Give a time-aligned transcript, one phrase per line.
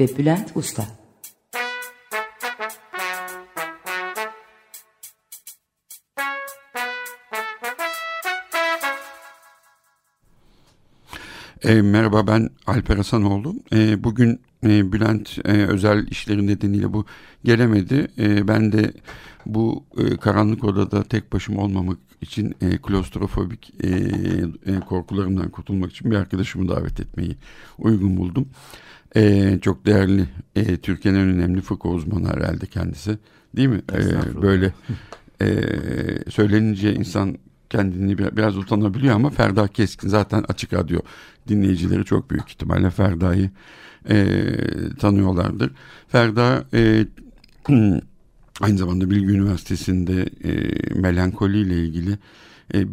[0.00, 0.86] ve Bülent Usta.
[11.62, 13.54] E, merhaba ben Alper Hasanoğlu.
[13.72, 17.06] E, bugün e, Bülent e, özel işleri nedeniyle bu
[17.44, 18.08] gelemedi.
[18.18, 18.92] E, ben de
[19.46, 23.88] bu e, karanlık odada tek başıma olmamak için e, klostrofobik e,
[24.66, 27.36] e, korkularımdan kurtulmak için bir arkadaşımı davet etmeyi
[27.78, 28.48] uygun buldum.
[29.16, 30.26] E, çok değerli
[30.56, 33.18] e, Türkiye'nin en önemli fıkıh uzmanı herhalde kendisi
[33.56, 33.82] değil mi?
[33.92, 34.72] E, böyle
[35.42, 35.50] e,
[36.30, 37.38] söylenince insan
[37.70, 41.00] kendini biraz utanabiliyor ama Ferda Keskin zaten açık radyo
[41.48, 43.50] dinleyicileri çok büyük ihtimalle Ferda'yı
[44.08, 44.36] e,
[45.00, 45.70] tanıyorlardır.
[46.08, 47.06] Ferda e,
[48.60, 52.18] aynı zamanda Bilgi Üniversitesi'nde e, melankoli ile ilgili
[52.74, 52.86] e,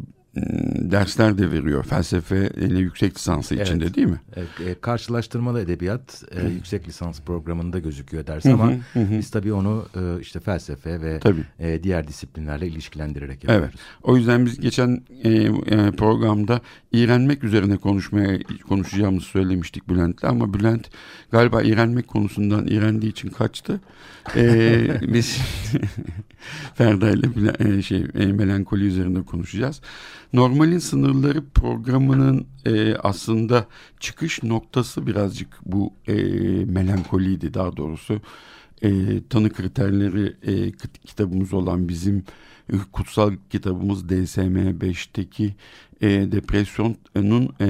[0.91, 3.67] dersler de veriyor felsefe ile yüksek lisansı evet.
[3.67, 4.21] içinde değil mi?
[4.35, 9.85] E, karşılaştırmalı edebiyat e, yüksek lisans programında gözüküyor ders ama hı hı, biz tabii onu
[9.95, 11.19] e, işte felsefe ve
[11.59, 13.69] e, diğer disiplinlerle ilişkilendirerek yapıyoruz.
[13.73, 13.79] Evet.
[14.03, 15.51] O yüzden biz geçen e, e,
[15.91, 20.89] programda iğrenmek üzerine konuşmaya konuşacağımızı söylemiştik Bülent'le ama Bülent
[21.31, 23.81] galiba iğrenmek konusundan iğrendiği için kaçtı.
[24.35, 25.37] E, biz
[26.75, 29.81] Ferda ile e, şey e, melankoli üzerinde konuşacağız.
[30.33, 33.65] Normalin sınırları programının e, aslında
[33.99, 36.13] çıkış noktası birazcık bu e,
[36.65, 38.21] melankoliydi daha doğrusu.
[38.81, 38.89] E,
[39.29, 40.71] tanı kriterleri e,
[41.05, 42.23] kitabımız olan bizim
[42.91, 45.53] kutsal kitabımız DSM-5'teki
[46.01, 47.67] e, depresyonun e,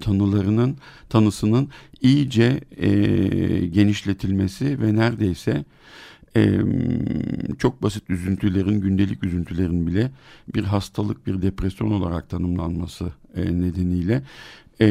[0.00, 0.76] tanılarının
[1.08, 1.68] tanısının
[2.00, 2.88] iyice e,
[3.66, 5.64] genişletilmesi ve neredeyse
[6.36, 6.60] e,
[7.58, 10.10] çok basit üzüntülerin, gündelik üzüntülerin bile
[10.54, 14.22] bir hastalık, bir depresyon olarak tanımlanması e, nedeniyle
[14.80, 14.88] e,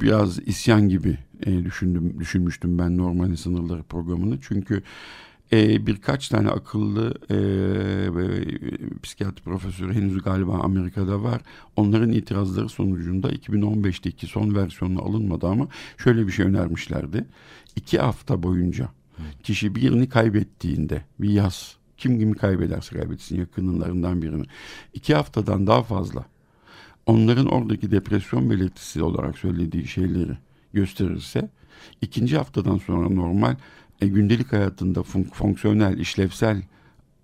[0.00, 4.38] biraz isyan gibi e, düşündüm, düşünmüştüm ben normal sınırları programını.
[4.40, 4.82] Çünkü
[5.52, 11.40] e, birkaç tane akıllı e, e, psikiyatri profesörü henüz galiba Amerika'da var.
[11.76, 17.24] Onların itirazları sonucunda 2015'teki son versiyonu alınmadı ama şöyle bir şey önermişlerdi.
[17.76, 18.88] İki hafta boyunca
[19.42, 24.44] Kişi birini kaybettiğinde bir yaz kim kimi kaybederse kaybetsin yakınlarından birini.
[24.94, 26.24] İki haftadan daha fazla
[27.06, 30.38] onların oradaki depresyon belirtisi olarak söylediği şeyleri
[30.72, 31.48] gösterirse
[32.00, 33.56] ikinci haftadan sonra normal
[34.00, 36.62] e, gündelik hayatında fun fonksiyonel işlevsel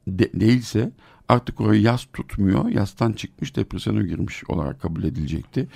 [0.09, 0.91] de değilse
[1.28, 2.69] artık orayı yaz tutmuyor.
[2.69, 5.69] Yastan çıkmış depresyona girmiş olarak kabul edilecekti.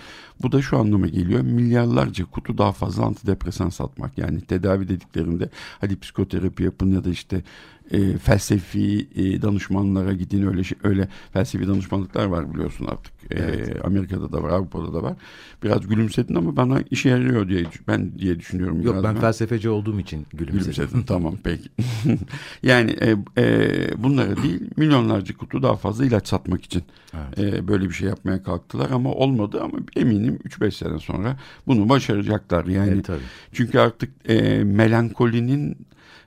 [0.43, 1.41] Bu da şu anlama geliyor.
[1.41, 4.19] Milyarlarca kutu daha fazla antidepresan satmak.
[4.19, 5.49] Yani tedavi dediklerinde
[5.81, 7.43] hadi psikoterapi yapın ya da işte
[7.91, 13.13] e, felsefi e, danışmanlara gidin öyle şey, öyle felsefi danışmanlıklar var biliyorsun artık.
[13.31, 13.85] E, evet.
[13.85, 15.17] Amerika'da da var, Avrupa'da da var.
[15.63, 18.83] Biraz gülümsedin ama bana işe yarıyor diye ben diye düşünüyorum.
[18.83, 20.73] Yok ben felsefeci olduğum için gülümsedim.
[20.73, 21.69] Gülümsedin tamam peki.
[22.63, 26.83] yani e, e, bunlara değil milyonlarca kutu daha fazla ilaç satmak için
[27.15, 27.55] evet.
[27.55, 31.37] e, böyle bir şey yapmaya kalktılar ama olmadı ama eminim 3-5 sene sonra
[31.67, 32.91] bunu başaracaklar yani.
[32.91, 33.23] Evet, tabii.
[33.53, 35.77] Çünkü artık e, melankolinin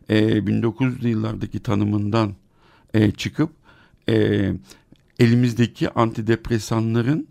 [0.09, 2.35] e, 1900'lü yıllardaki tanımından
[2.93, 3.49] e, çıkıp
[4.09, 4.51] e,
[5.19, 7.27] elimizdeki antidepresanların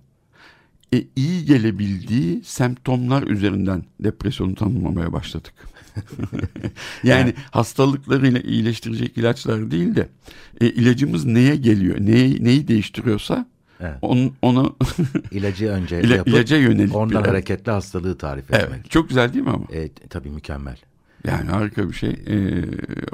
[0.94, 5.54] e, iyi gelebildiği semptomlar üzerinden depresyonu tanımlamaya başladık.
[7.04, 7.36] yani evet.
[7.50, 10.08] hastalıklarıyla iyileştirecek ilaçlar değil de
[10.60, 13.46] e, ilacımız neye geliyor, neyi, neyi değiştiriyorsa
[13.80, 13.98] Evet.
[14.02, 14.76] On, onu
[15.30, 18.70] ilacı önce ila, yapıp ilaca yönelik ondan bir, hareketli hastalığı tarif etmek.
[18.70, 19.64] Evet, çok güzel değil mi ama?
[19.72, 20.76] E, tabii mükemmel.
[21.26, 22.10] Yani harika bir şey.
[22.10, 22.64] Ee,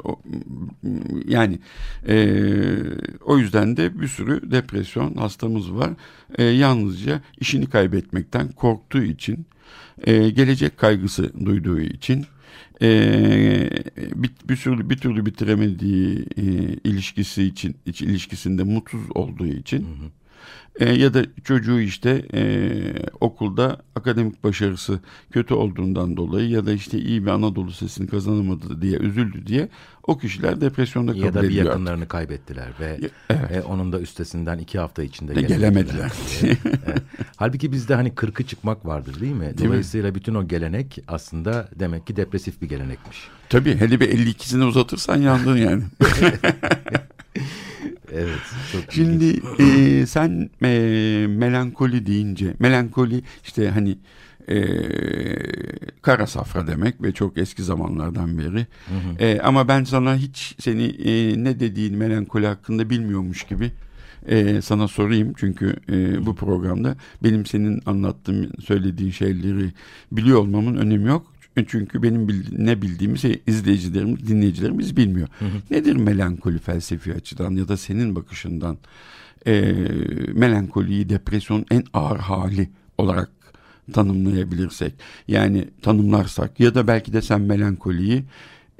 [0.03, 0.21] o,
[1.27, 1.59] yani
[2.07, 2.35] e,
[3.25, 5.89] o yüzden de bir sürü depresyon hastamız var.
[6.37, 9.45] E, yalnızca işini kaybetmekten korktuğu için,
[10.03, 12.25] e, gelecek kaygısı duyduğu için,
[12.81, 12.87] e,
[13.97, 16.43] bir, bir türlü bir türlü bitiremediği e,
[16.83, 19.79] ilişkisi için, iç ilişkisinde mutsuz olduğu için.
[19.79, 20.20] Hı hı
[20.79, 22.71] E, ya da çocuğu işte e,
[23.21, 24.99] okulda akademik başarısı
[25.31, 29.69] kötü olduğundan dolayı ya da işte iyi bir Anadolu sesini kazanamadı diye üzüldü diye
[30.07, 32.99] o kişiler depresyonda kabul Ya da bir ediliyor yakınlarını kaybettiler ve
[33.29, 33.51] evet.
[33.51, 36.11] e, onun da üstesinden iki hafta içinde de gelemediler.
[36.43, 36.57] evet.
[37.35, 39.57] Halbuki bizde hani kırkı çıkmak vardır değil mi?
[39.57, 40.15] Değil Dolayısıyla mi?
[40.15, 43.17] bütün o gelenek aslında demek ki depresif bir gelenekmiş.
[43.49, 45.83] Tabii hele bir 52'sini uzatırsan yandın yani.
[48.13, 48.39] evet.
[48.71, 50.69] Çok Şimdi e, sen e,
[51.29, 53.97] melankoli deyince melankoli işte hani
[54.49, 54.61] e,
[56.01, 58.67] kara safra demek ve çok eski zamanlardan beri.
[58.87, 59.23] Hı hı.
[59.23, 63.71] E, ama ben sana hiç seni e, ne dediğin melankoli hakkında bilmiyormuş gibi
[64.27, 65.33] e, sana sorayım.
[65.37, 69.71] Çünkü e, bu programda benim senin anlattığın, söylediğin şeyleri
[70.11, 71.27] biliyor olmamın önemi yok.
[71.67, 75.27] Çünkü benim bildi, ne bildiğimi şey, izleyicilerimiz, dinleyicilerimiz bilmiyor.
[75.39, 75.57] Hı hı.
[75.71, 78.77] Nedir melankoli felsefi açıdan ya da senin bakışından
[79.47, 79.61] e,
[80.33, 83.29] melankoliyi depresyonun en ağır hali olarak
[83.93, 84.93] tanımlayabilirsek
[85.27, 88.23] yani tanımlarsak ya da belki de sen melankoliyi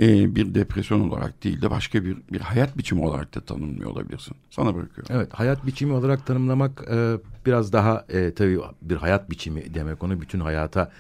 [0.02, 4.36] e, bir depresyon olarak değil de başka bir bir hayat biçimi olarak da tanımlıyor olabilirsin.
[4.50, 5.16] Sana bırakıyorum.
[5.16, 10.22] Evet hayat biçimi olarak tanımlamak e, biraz daha e, tabii bir hayat biçimi demek onu
[10.22, 10.92] bütün hayata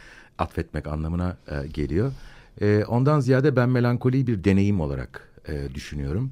[0.42, 2.12] atfetmek anlamına e, geliyor.
[2.62, 6.32] E, ondan ziyade ben melankoliyi bir deneyim olarak e, düşünüyorum.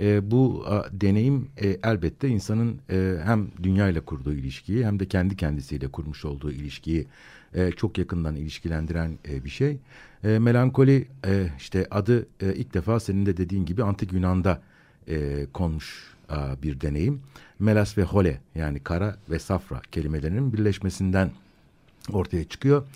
[0.00, 5.06] E, bu a, deneyim e, elbette insanın e, hem dünya ile kurduğu ilişkiyi hem de
[5.06, 7.06] kendi kendisiyle kurmuş olduğu ilişkiyi
[7.54, 9.76] e, çok yakından ilişkilendiren e, bir şey.
[10.24, 14.62] E, melankoli e, işte adı e, ilk defa senin de dediğin gibi antik Yunan'da
[15.08, 17.20] e, konmuş a, bir deneyim.
[17.58, 21.30] Melas ve hole yani kara ve safra kelimelerinin birleşmesinden
[22.12, 22.86] ortaya çıkıyor.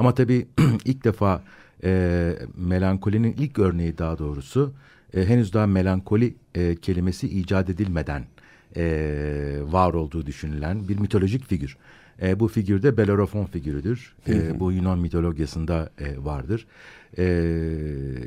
[0.00, 0.46] Ama tabii
[0.84, 1.42] ilk defa
[1.84, 4.72] e, melankolinin ilk örneği daha doğrusu
[5.14, 8.24] e, henüz daha melankoli e, kelimesi icat edilmeden
[8.76, 8.82] e,
[9.62, 11.76] var olduğu düşünülen bir mitolojik figür.
[12.22, 14.14] E, bu figür de Bellerophon figürüdür.
[14.28, 16.66] E, bu Yunan mitolojisinde e, vardır.
[17.18, 17.24] E,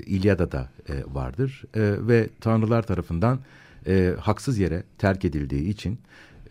[0.06, 1.64] İlyada'da e, vardır.
[1.76, 3.40] E, ve tanrılar tarafından
[3.88, 6.00] e, haksız yere terk edildiği için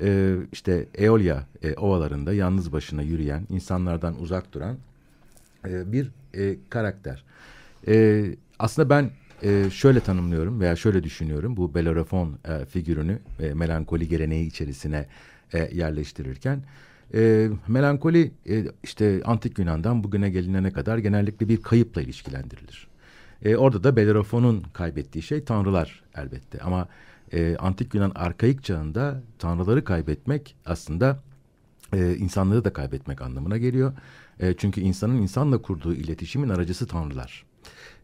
[0.01, 4.77] e, işte Eolia e, ovalarında yalnız başına yürüyen, insanlardan uzak duran
[5.69, 7.25] e, bir e, karakter.
[7.89, 8.25] E,
[8.59, 9.11] aslında ben
[9.43, 15.07] e, şöyle tanımlıyorum veya şöyle düşünüyorum bu Bellerophon e, figürünü e, melankoli geleneği içerisine
[15.53, 16.63] e, yerleştirirken.
[17.15, 22.89] E, melankoli e, işte antik Yunan'dan bugüne gelinene kadar genellikle bir kayıpla ilişkilendirilir.
[23.45, 26.89] E, orada da Bellerophon'un kaybettiği şey tanrılar elbette ama
[27.33, 31.19] e, antik Yunan arkaik çağında tanrıları kaybetmek aslında
[31.93, 33.93] e, insanlığı da kaybetmek anlamına geliyor.
[34.43, 37.45] E, çünkü insanın insanla kurduğu iletişimin aracısı tanrılar.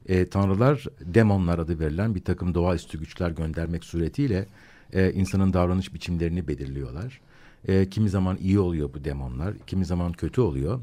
[0.08, 4.46] E, tanrılar demonlar adı verilen bir takım doğaüstü güçler göndermek suretiyle
[4.93, 7.20] e, insanın davranış biçimlerini belirliyorlar.
[7.69, 10.81] E, kimi zaman iyi oluyor bu demonlar, kimi zaman kötü oluyor.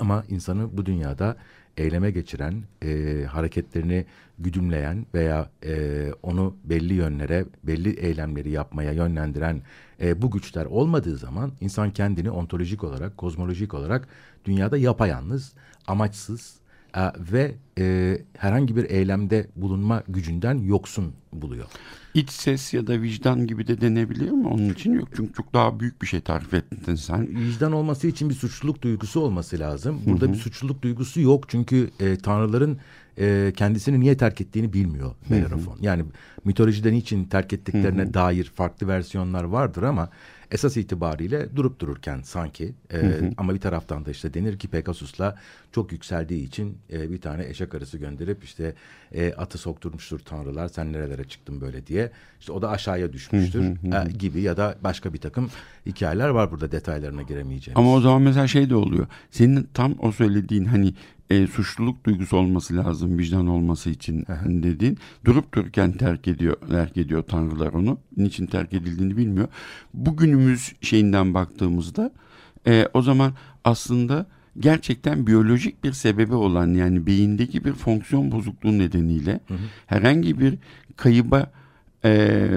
[0.00, 1.36] Ama insanı bu dünyada
[1.78, 4.06] eyleme geçiren, e, hareketlerini
[4.38, 9.62] güdümleyen veya e, onu belli yönlere, belli eylemleri yapmaya yönlendiren
[10.00, 14.08] e, bu güçler olmadığı zaman insan kendini ontolojik olarak, kozmolojik olarak
[14.44, 15.52] dünyada yapayalnız,
[15.86, 16.60] amaçsız
[17.18, 21.66] ve e, herhangi bir eylemde bulunma gücünden yoksun buluyor.
[22.14, 24.92] İç ses ya da vicdan gibi de denebilir mi onun için?
[24.92, 27.28] Yok çünkü çok daha büyük bir şey tarif ettin sen.
[27.28, 30.00] Vicdan olması için bir suçluluk duygusu olması lazım.
[30.06, 30.32] Burada Hı -hı.
[30.32, 32.78] bir suçluluk duygusu yok çünkü e, tanrıların
[33.18, 35.78] e, kendisini niye terk ettiğini bilmiyor Bellerophon.
[35.80, 36.04] Yani
[36.44, 38.14] mitolojide niçin terk ettiklerine Hı -hı.
[38.14, 40.10] dair farklı versiyonlar vardır ama
[40.50, 43.30] esas itibariyle durup dururken sanki e, hı hı.
[43.36, 45.36] ama bir taraftan da işte denir ki Pegasus'la
[45.72, 48.74] çok yükseldiği için e, bir tane eşek arısı gönderip işte
[49.12, 53.76] e, atı sokturmuştur tanrılar sen nerelere çıktın böyle diye işte o da aşağıya düşmüştür hı
[53.88, 54.08] hı hı.
[54.08, 55.50] E, gibi ya da başka bir takım
[55.86, 57.80] hikayeler var burada detaylarına giremeyeceğimiz.
[57.80, 60.94] Ama o zaman mesela şey de oluyor senin tam o söylediğin hani
[61.30, 67.22] e, suçluluk duygusu olması lazım vicdan olması için dediğin durup dururken terk ediyor terk ediyor
[67.22, 69.48] tanrılar onu niçin terk edildiğini bilmiyor
[69.94, 72.12] bugünümüz şeyinden baktığımızda
[72.66, 73.32] e, o zaman
[73.64, 74.26] aslında
[74.58, 79.58] gerçekten biyolojik bir sebebi olan yani beyindeki bir fonksiyon bozukluğu nedeniyle hı hı.
[79.86, 80.54] herhangi bir
[80.96, 81.50] kayıba
[82.04, 82.48] e,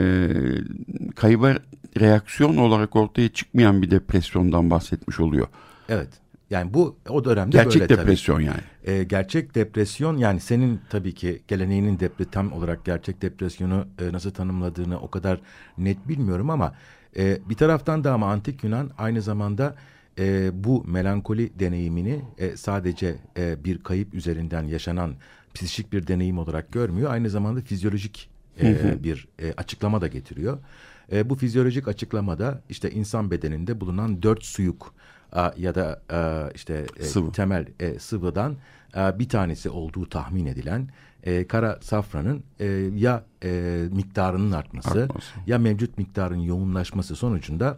[1.16, 1.56] kayıba
[2.00, 5.48] reaksiyon olarak ortaya çıkmayan bir depresyondan bahsetmiş oluyor.
[5.90, 6.10] Evet.
[6.52, 8.46] Yani bu o dönemde gerçek böyle depresyon tabii.
[8.46, 8.62] yani.
[8.84, 14.32] E, gerçek depresyon yani senin tabii ki geleneğinin depre, tam olarak gerçek depresyonu e, nasıl
[14.32, 15.42] tanımladığını o kadar
[15.78, 16.76] net bilmiyorum ama
[17.18, 19.76] e, bir taraftan da ama antik Yunan aynı zamanda
[20.20, 25.16] e, bu melankoli deneyimini e, sadece e, bir kayıp üzerinden yaşanan
[25.54, 27.12] psikik bir deneyim olarak görmüyor.
[27.12, 28.30] Aynı zamanda fizyolojik
[28.62, 30.58] e, bir e, açıklama da getiriyor.
[31.12, 34.94] E, bu fizyolojik açıklamada işte insan bedeninde bulunan dört suyuk
[35.58, 37.32] ya da a, işte e, Sıvı.
[37.32, 38.56] temel e, sıvıdan
[38.96, 40.90] bir tanesi olduğu tahmin edilen
[41.24, 45.32] e, kara safranın e, ya e, miktarının artması, Artması.
[45.48, 47.78] ya mevcut miktarın yoğunlaşması sonucunda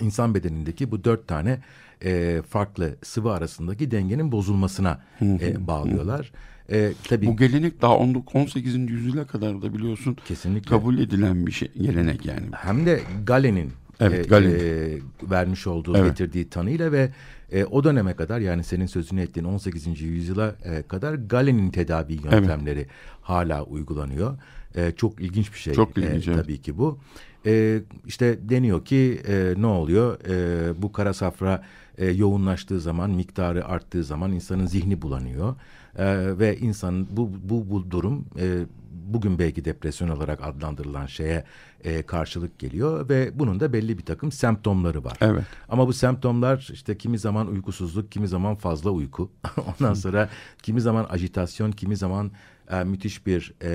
[0.00, 1.58] insan bedenindeki bu dört tane
[2.04, 6.32] e, farklı sıvı arasındaki dengenin bozulmasına e, bağlıyorlar.
[6.72, 8.74] E, tabii Bu gelenek daha 19 18.
[8.90, 10.68] yüzyıla kadar da biliyorsun Kesinlikle.
[10.70, 12.46] kabul edilen bir şey gelenek yani.
[12.52, 14.98] hem de Galen'in Evet, e, e,
[15.30, 16.10] vermiş olduğu Evet.
[16.10, 17.10] getirdiği tanıyla ve
[17.52, 20.00] e, o döneme kadar yani senin sözünü ettiğin 18.
[20.00, 22.86] yüzyıla e, kadar Galen'in tedavi yöntemleri
[23.22, 24.38] hala uygulanıyor.
[24.74, 25.74] E, çok ilginç bir şey.
[25.74, 26.42] Çok ilginç, e, evet.
[26.42, 26.98] tabii ki bu.
[27.46, 30.18] E, işte deniyor ki e, ne oluyor?
[30.28, 31.62] E, bu kara safra
[31.98, 35.54] e, yoğunlaştığı zaman, miktarı arttığı zaman insanın zihni bulanıyor.
[35.98, 38.46] E, ve insanın bu, bu, bu durum e,
[38.94, 41.44] bugün belki depresyon olarak adlandırılan şeye
[41.84, 45.18] e, karşılık geliyor ve bunun da belli bir takım semptomları var.
[45.20, 45.44] Evet.
[45.68, 49.30] Ama bu semptomlar işte kimi zaman uykusuzluk, kimi zaman fazla uyku.
[49.80, 50.28] Ondan sonra
[50.62, 52.30] kimi zaman ajitasyon, kimi zaman
[52.70, 53.70] e, müthiş bir e,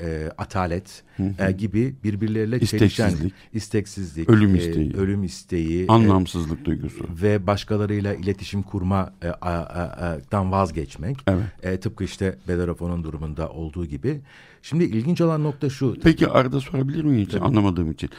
[0.00, 1.02] e, atalet
[1.38, 3.34] e, gibi birbirleriyle çelişen İsteksizlik.
[3.52, 4.92] isteksizlik, Ölüm e, isteği.
[4.96, 7.04] ölüm isteği, e, Anlamsızlık duygusu.
[7.22, 11.16] ve başkalarıyla iletişim kurma e, a, a, dan vazgeçmek.
[11.26, 11.44] Evet.
[11.62, 14.20] E, tıpkı işte Bellerofon'un durumunda olduğu gibi.
[14.62, 15.96] Şimdi ilginç olan nokta şu.
[16.02, 18.10] Peki arada sorabilir miyim hiç anlamadığım için?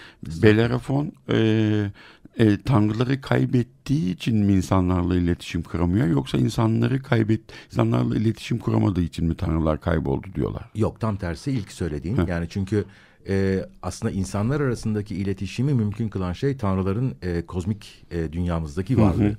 [0.43, 1.91] Belerafon e,
[2.37, 9.25] e, tanrıları kaybettiği için mi insanlarla iletişim kuramıyor yoksa insanları kaybet insanlarla iletişim kuramadığı için
[9.25, 10.69] mi tanrılar kayboldu diyorlar?
[10.75, 12.19] Yok tam tersi ilk söylediğin.
[12.27, 12.85] Yani çünkü
[13.27, 19.37] e, aslında insanlar arasındaki iletişimi mümkün kılan şey tanrıların e, kozmik e, dünyamızdaki varlığı.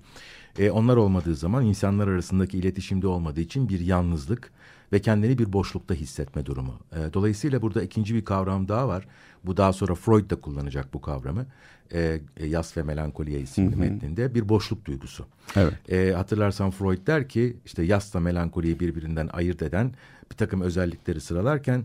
[0.59, 4.53] E, onlar olmadığı zaman insanlar arasındaki iletişimde olmadığı için bir yalnızlık
[4.93, 6.75] ve kendini bir boşlukta hissetme durumu.
[6.93, 9.07] E, dolayısıyla burada ikinci bir kavram daha var.
[9.45, 11.47] Bu daha sonra Freud da kullanacak bu kavramı.
[11.93, 15.27] E, e, Yas ve Melankoliye isimli metninde bir boşluk duygusu.
[15.57, 15.93] Evet.
[15.93, 19.93] E, hatırlarsan Freud der ki işte yasla melankoliyi birbirinden ayırt eden
[20.31, 21.85] bir takım özellikleri sıralarken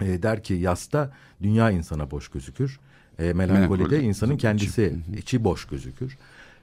[0.00, 1.12] e, der ki yasta
[1.42, 2.80] dünya insana boş gözükür.
[3.18, 4.42] E, melankolide Melankoli, insanın içi.
[4.42, 6.18] kendisi içi boş gözükür.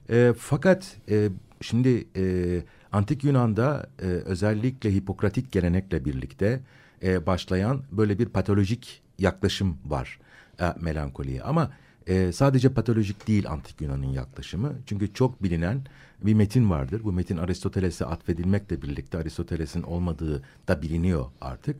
[0.09, 1.29] E, fakat e,
[1.61, 6.59] şimdi e, antik Yunan'da e, özellikle Hipokratik gelenekle birlikte
[7.03, 10.19] e, başlayan böyle bir patolojik yaklaşım var
[10.59, 11.43] e, melankoliye.
[11.43, 11.71] Ama
[12.07, 14.73] e, sadece patolojik değil antik Yunan'ın yaklaşımı.
[14.85, 15.81] Çünkü çok bilinen
[16.21, 17.01] bir metin vardır.
[17.03, 21.75] Bu metin Aristoteles'e atfedilmekle birlikte Aristoteles'in olmadığı da biliniyor artık.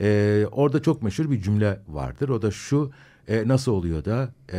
[0.00, 2.28] E, orada çok meşhur bir cümle vardır.
[2.28, 2.92] O da şu
[3.28, 4.58] e, nasıl oluyor da e,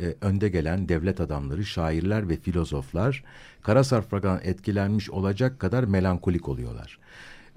[0.00, 3.24] e, önde gelen devlet adamları, şairler ve filozoflar
[3.62, 6.98] kara sarfradan etkilenmiş olacak kadar melankolik oluyorlar.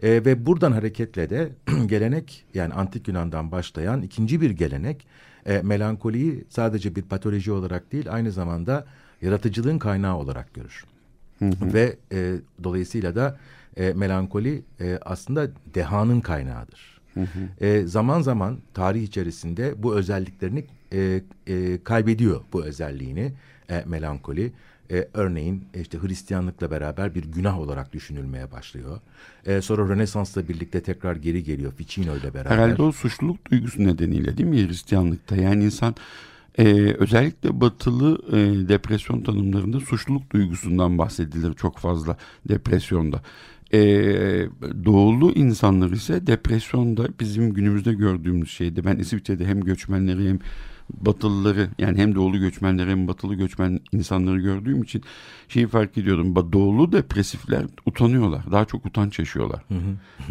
[0.04, 1.50] E, ve buradan hareketle de
[1.86, 5.08] gelenek yani antik Yunan'dan başlayan ikinci bir gelenek
[5.46, 8.86] e, melankoliyi sadece bir patoloji olarak değil aynı zamanda
[9.22, 10.86] yaratıcılığın kaynağı olarak görür.
[11.42, 13.38] Ve e, dolayısıyla da
[13.78, 17.02] e, melankoli e, aslında dehanın kaynağıdır.
[17.62, 23.34] E, zaman zaman tarih içerisinde bu özelliklerini e, e, kaybediyor bu özelliğini
[23.70, 24.52] e, melankoli.
[24.92, 29.00] E, örneğin işte Hristiyanlıkla beraber bir günah olarak düşünülmeye başlıyor.
[29.46, 32.52] E, sonra Rönesans'la birlikte tekrar geri geliyor Ficino ile beraber.
[32.52, 35.36] Herhalde o suçluluk duygusu nedeniyle değil mi Hristiyanlıkta?
[35.36, 35.96] Yani insan
[36.58, 42.18] e, özellikle batılı e, depresyon tanımlarında suçluluk duygusundan bahsedilir çok fazla
[42.50, 43.22] depresyonda.
[43.74, 43.80] E,
[44.86, 48.86] doğulu insanlar ise depresyonda bizim günümüzde gördüğümüz şeydi.
[48.86, 50.40] Ben İsviçre'de hem göçmenleri hem
[50.94, 55.04] batılıları yani hem doğulu göçmenleri hem batılı göçmen insanları gördüğüm için
[55.48, 56.36] şeyi fark ediyordum.
[56.54, 58.52] Doğulu depresifler utanıyorlar.
[58.52, 59.64] Daha çok utanç yaşıyorlar.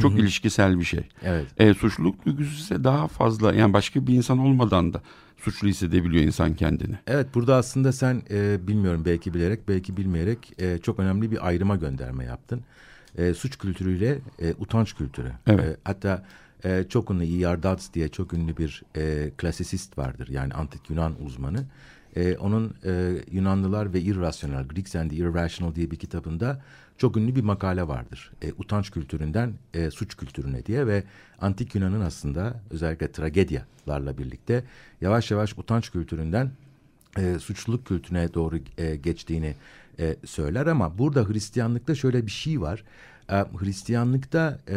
[0.00, 1.08] Çok ilişkisel bir şey.
[1.22, 1.46] Evet.
[1.58, 5.02] E, suçluluk duygusu ise daha fazla yani başka bir insan olmadan da
[5.36, 6.98] suçlu hissedebiliyor insan kendini.
[7.06, 11.76] Evet burada aslında sen e, bilmiyorum belki bilerek belki bilmeyerek e, çok önemli bir ayrıma
[11.76, 12.60] gönderme yaptın.
[13.18, 15.32] E, suç kültürüyle e, utanç kültürü.
[15.46, 15.64] Evet.
[15.64, 16.24] E, hatta
[16.64, 17.62] e, çok ünlü E.R.
[17.62, 20.28] Dodds diye çok ünlü bir e, klasisist vardır.
[20.28, 21.64] Yani antik Yunan uzmanı.
[22.16, 26.62] E, onun e, Yunanlılar ve Irrational, Greeks and the Irrational diye bir kitabında
[26.98, 28.32] çok ünlü bir makale vardır.
[28.42, 31.02] E, utanç kültüründen e, suç kültürüne diye ve
[31.40, 34.64] antik Yunan'ın aslında özellikle tragedyalarla birlikte
[35.00, 36.50] yavaş yavaş utanç kültüründen
[37.18, 39.54] e, suçluluk kültürüne doğru e, geçtiğini
[39.98, 42.84] e, söyler ama burada Hristiyanlıkta şöyle bir şey var.
[43.30, 44.76] E, Hristiyanlıkta e,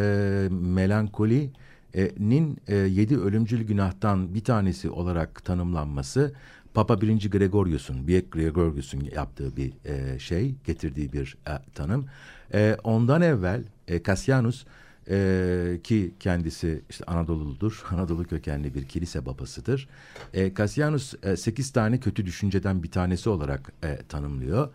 [1.94, 6.34] melankolinin e, yedi ölümcül günahtan bir tanesi olarak tanımlanması
[6.74, 7.32] Papa 1.
[7.32, 12.06] Gregorius'un, Büyük Gregorius'un yaptığı bir e, şey, getirdiği bir e, tanım.
[12.54, 14.66] E, ondan evvel e, Cassianus
[15.10, 17.84] e, ki kendisi işte Anadolu'ludur.
[17.92, 19.88] Anadolu kökenli bir kilise babasıdır.
[20.34, 24.70] E, Cassianus e, sekiz tane kötü düşünceden bir tanesi olarak e, tanımlıyor.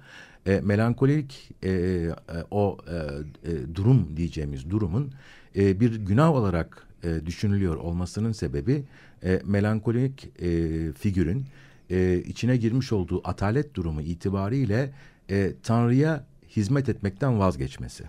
[0.47, 2.12] E, melankolik e, e,
[2.50, 5.12] o e, e, durum diyeceğimiz durumun
[5.56, 8.84] e, bir günah olarak e, düşünülüyor olmasının sebebi
[9.25, 11.46] e, melankolik e, figürün
[11.90, 14.92] e, içine girmiş olduğu atalet durumu itibariyle
[15.30, 16.25] e, Tanrı'ya
[16.56, 18.04] hizmet etmekten vazgeçmesi.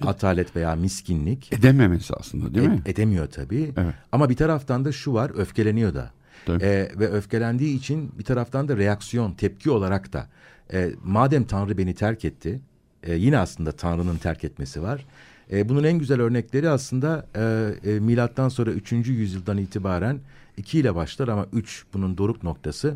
[0.00, 1.52] Atalet veya miskinlik.
[1.52, 2.82] Edememesi aslında değil mi?
[2.86, 3.72] Edemiyor tabii.
[3.76, 3.94] Evet.
[4.12, 6.10] Ama bir taraftan da şu var öfkeleniyor da.
[6.46, 6.64] Tabii.
[6.64, 10.26] E, ve öfkelendiği için bir taraftan da reaksiyon, tepki olarak da
[10.72, 12.60] e, madem Tanrı beni terk etti,
[13.02, 15.06] e, yine aslında Tanrı'nın terk etmesi var.
[15.52, 18.92] E, bunun en güzel örnekleri aslında e, e, milattan sonra 3.
[18.92, 20.20] yüzyıldan itibaren
[20.56, 22.94] 2 ile başlar ama 3 bunun doruk noktası.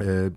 [0.00, 0.28] E,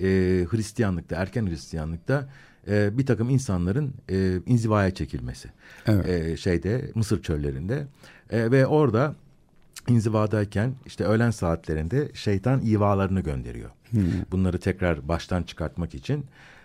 [0.00, 0.06] e,
[0.50, 2.28] Hristiyanlıkta, erken Hristiyanlıkta
[2.68, 5.48] e, bir takım insanların e, inzivaya çekilmesi.
[5.86, 6.08] Evet.
[6.08, 7.86] E, şeyde Mısır çöllerinde
[8.30, 9.14] E, ve orada
[9.88, 13.70] inzivadayken işte öğlen saatlerinde şeytan ivalarını gönderiyor.
[14.30, 16.24] Bunları tekrar baştan çıkartmak için.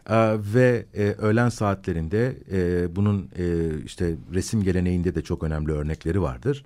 [0.10, 3.44] Ee, ve e, öğlen saatlerinde e, bunun e,
[3.86, 6.66] işte resim geleneğinde de çok önemli örnekleri vardır.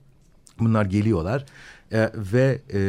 [0.60, 1.46] Bunlar geliyorlar
[1.92, 2.80] e, ve e,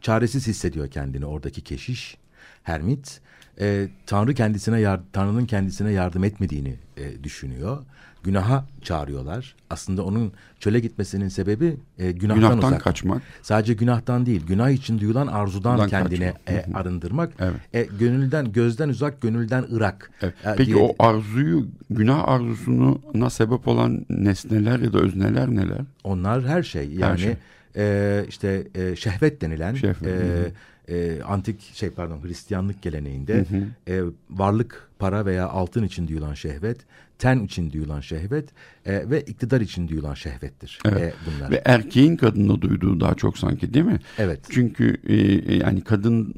[0.00, 2.16] çaresiz hissediyor kendini oradaki keşiş,
[2.62, 3.20] hermit.
[3.60, 7.78] E, Tanrı kendisine yar- Tanrı'nın kendisine yardım etmediğini e, düşünüyor.
[8.24, 9.54] Günaha çağırıyorlar.
[9.70, 12.80] Aslında onun çöle gitmesinin sebebi e, günahtan, Günahtan uzak.
[12.82, 13.22] kaçmak.
[13.42, 16.68] Sadece günahtan değil, günah için duyulan arzudan Bundan kendine kaçmak.
[16.68, 17.32] e, arındırmak.
[17.40, 17.54] Evet.
[17.74, 20.10] E, gönülden, gözden uzak, gönülden ırak.
[20.22, 20.34] Evet.
[20.44, 25.80] E, Peki diye- o arzuyu, günah arzusuna sebep olan nesneler ya da özneler neler?
[26.04, 26.90] Onlar her şey.
[26.94, 27.34] Yani şey.
[27.76, 30.52] e, işte e, şehvet denilen Şehvet, e,
[30.90, 33.44] e, antik şey pardon Hristiyanlık geleneğinde
[33.88, 36.78] e, varlık, para veya altın için duyulan şehvet,
[37.18, 38.48] ten için duyulan şehvet
[38.86, 40.78] e, ve iktidar için duyulan şehvettir.
[40.84, 41.02] Evet.
[41.02, 41.50] E, bunlar.
[41.50, 44.00] Ve erkeğin kadında duyduğu daha çok sanki değil mi?
[44.18, 44.40] Evet.
[44.50, 46.34] Çünkü e, e, yani kadın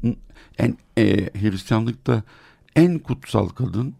[0.57, 2.23] en e, Hristiyanlıkta
[2.75, 3.93] en kutsal kadın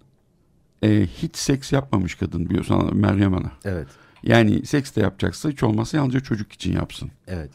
[0.84, 3.52] e, hiç seks yapmamış kadın biliyorsun Meryem Ana.
[3.66, 3.88] Evet.
[4.24, 7.12] Yani seks de yapacaksa hiç olmazsa yalnızca çocuk için yapsın.
[7.28, 7.50] Evet.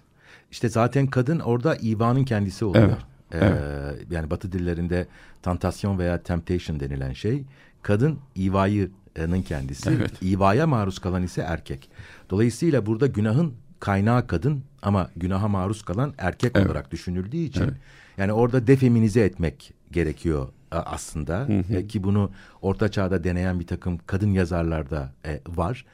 [0.50, 2.85] İşte zaten kadın orada ivanın kendisi oluyor.
[2.85, 2.97] Evet,
[3.35, 5.07] Ee, Yani Batı dillerinde
[5.43, 7.43] tentasyon veya temptation denilen şey
[7.83, 9.90] kadın ivayının kendisi.
[9.90, 10.12] Evet.
[10.23, 11.90] İvaya maruz kalan ise erkek.
[12.31, 16.66] Dolayısıyla burada günahın kaynağı kadın ama günaha maruz kalan erkek Evet.
[16.66, 17.75] olarak düşünüldüğü için Evet.
[18.16, 22.31] yani orada defeminize etmek gerekiyor e, aslında E, ki bunu
[22.62, 25.85] orta çağda deneyen bir takım kadın yazarlarda e, var.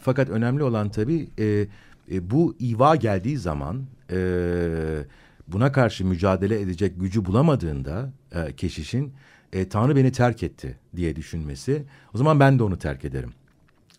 [0.00, 1.28] Fakat önemli olan tabii
[2.10, 4.18] e, bu iva geldiği zaman e,
[5.48, 9.12] buna karşı mücadele edecek gücü bulamadığında e, keşişin
[9.52, 13.32] e, Tanrı beni terk etti diye düşünmesi o zaman ben de onu terk ederim.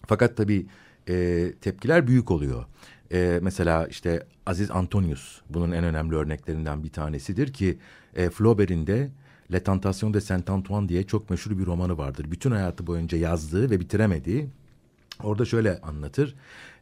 [0.08, 0.66] Fakat tabii
[1.10, 2.66] e, tepkiler büyük oluyor.
[3.14, 7.78] E, mesela işte Aziz Antonius bunun en önemli örneklerinden bir tanesidir ki
[8.16, 9.10] e, Flaubert'in de
[9.52, 12.32] Le Tentation de Saint Antoine diye çok meşhur bir romanı vardır.
[12.32, 14.50] Bütün hayatı boyunca yazdığı ve bitiremediği.
[15.24, 16.36] Orada şöyle anlatır.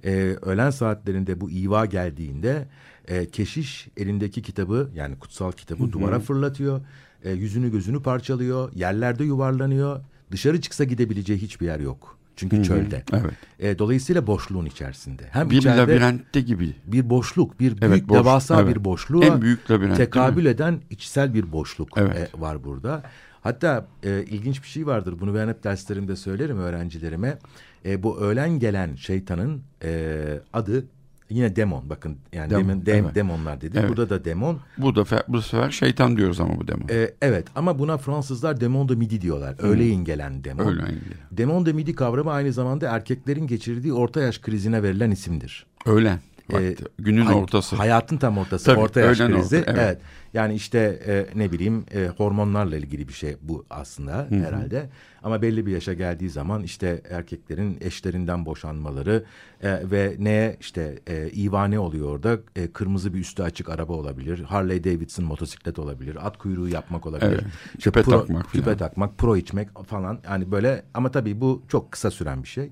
[0.06, 2.67] E, öğlen saatlerinde bu iva geldiğinde
[3.08, 6.82] e, keşiş elindeki kitabı yani kutsal kitabı duvara fırlatıyor.
[7.23, 8.71] E, yüzünü gözünü parçalıyor.
[8.75, 9.99] Yerlerde yuvarlanıyor.
[10.32, 12.17] Dışarı çıksa gidebileceği hiçbir yer yok.
[12.36, 13.04] Çünkü çölde.
[13.13, 13.34] Evet.
[13.60, 15.23] E, dolayısıyla boşluğun içerisinde.
[15.32, 16.75] Hem Bir içeride labirentte gibi.
[16.86, 18.75] bir boşluk, bir Evet, büyük boş, devasa evet.
[18.75, 22.32] bir boşluğa En büyük labirent, tekabül eden içsel bir boşluk Evet.
[22.38, 23.04] e, var burada.
[23.41, 25.15] Hatta e, ilginç bir şey vardır.
[25.21, 27.38] Bunu ben hep derslerimde söylerim öğrencilerime.
[27.85, 30.21] E, bu öğlen gelen şeytanın e,
[30.53, 30.85] adı
[31.29, 31.89] yine demon.
[31.89, 33.15] Bakın yani Demon, demin dem- evet.
[33.15, 33.75] demonlar dedik.
[33.79, 33.89] Evet.
[33.89, 34.59] Burada da demon.
[34.77, 36.87] Bu da bu sefer şeytan diyoruz ama bu demon.
[36.89, 39.55] E, evet ama buna Fransızlar demon de midi diyorlar.
[39.59, 40.67] Öğleyin gelen demon.
[40.67, 41.13] Öyle ilgili.
[41.31, 45.65] Demon de midi kavramı aynı zamanda erkeklerin geçirdiği orta yaş krizine verilen isimdir.
[45.85, 46.19] Öğlen.
[46.49, 46.83] Ee, vakti.
[46.99, 47.75] Günün hay- ortası.
[47.75, 48.65] Hayatın tam ortası.
[48.65, 49.57] Tabii, orta yaş krizi.
[49.57, 49.79] orta, evet.
[49.83, 49.97] evet.
[50.33, 54.89] Yani işte e, ne bileyim e, hormonlarla ilgili bir şey bu aslında herhalde.
[55.23, 59.23] Ama belli bir yaşa geldiği zaman işte erkeklerin eşlerinden boşanmaları
[59.63, 62.39] e, ve neye işte e, ivane oluyor orada.
[62.55, 64.39] E, kırmızı bir üstü açık araba olabilir.
[64.39, 66.27] Harley Davidson motosiklet olabilir.
[66.27, 67.29] At kuyruğu yapmak olabilir.
[67.31, 67.43] Evet,
[67.77, 70.19] İşte küpe pro- takmak Küpe takmak, pro içmek falan.
[70.25, 72.71] Yani böyle ama tabii bu çok kısa süren bir şey.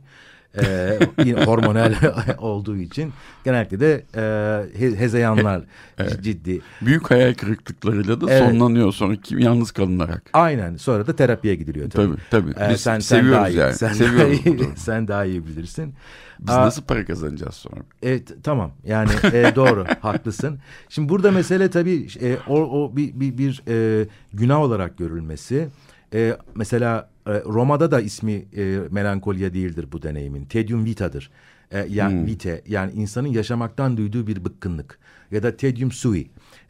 [1.26, 1.94] Yine hormonal
[2.38, 3.14] olduğu için
[3.46, 5.62] genellikle de e, he- hezeyanlar
[6.22, 6.62] ciddi.
[6.82, 8.40] Büyük hayal kırıklıklarıyla da Evet.
[8.52, 10.24] sonlanıyor sonra kim yalnız kalınarak.
[10.34, 12.16] Aynen sonra da terapiye gidiliyor tabii.
[12.30, 12.64] Tabii tabii.
[12.66, 13.74] Ee, Biz sen, sen seviyoruz daha iyi, yani.
[13.74, 15.94] Sen, seviyoruz daha iyi, sen daha iyi bilirsin.
[16.40, 17.76] Biz Aa, nasıl para kazanacağız sonra?
[18.02, 20.60] E, t- tamam yani e, doğru haklısın.
[20.90, 25.68] Şimdi burada mesele tabii e, o, o bir, bir, bir e, günah olarak görülmesi.
[26.14, 30.46] E, mesela e, Roma'da da ismi e, melankolya değildir bu deneyimin.
[30.46, 31.32] Tedium vitadır.
[31.72, 32.26] E, yani Hmm.
[32.26, 35.00] vite yani insanın yaşamaktan duyduğu bir bıkkınlık
[35.32, 36.28] ya da tedium sui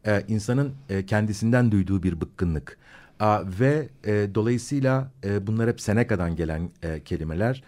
[0.07, 2.77] e, insanın e, kendisinden duyduğu bir bıkkınlık.
[3.19, 7.63] Aa, ve e, dolayısıyla e, bunlar hep Seneca'dan gelen e, kelimeler.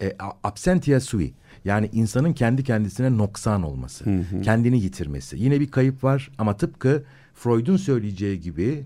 [0.00, 1.32] E, a- absentia sui
[1.64, 4.04] yani insanın kendi kendisine noksan olması,
[4.42, 5.38] kendini yitirmesi.
[5.38, 8.84] Yine bir kayıp var ama tıpkı Freud'un söyleyeceği gibi e,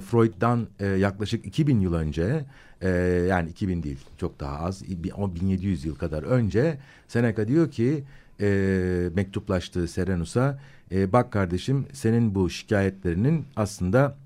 [0.00, 2.44] Freud'dan e, yaklaşık 2000 yıl önce
[2.80, 2.88] e,
[3.28, 8.04] yani 2000 değil çok daha az bir- o 1700 yıl kadar önce Seneca diyor ki
[8.40, 8.48] e,
[9.14, 10.58] mektuplaştığı Serenus'a
[10.92, 14.16] e, bak kardeşim senin bu şikayetlerinin aslında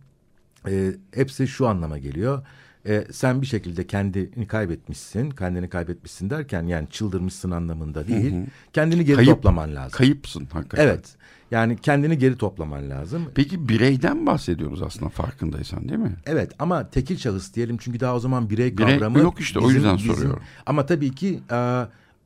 [0.68, 2.42] e, hepsi şu anlama geliyor.
[2.86, 8.34] E, sen bir şekilde kendini kaybetmişsin, kendini kaybetmişsin derken yani çıldırmışsın anlamında değil.
[8.72, 9.96] Kendini geri Kayıp- toplaman lazım.
[9.98, 10.84] Kayıpsın hakikaten.
[10.84, 11.16] Evet.
[11.50, 13.22] Yani kendini geri toplaman lazım.
[13.34, 16.16] Peki bireyden bahsediyoruz aslında farkındaysan değil mi?
[16.26, 19.70] Evet ama tekil şahıs diyelim çünkü daha o zaman birey Birey- kavramı yok işte, o
[19.70, 20.42] yüzden soruyorum.
[20.66, 21.56] Ama tabii ki e,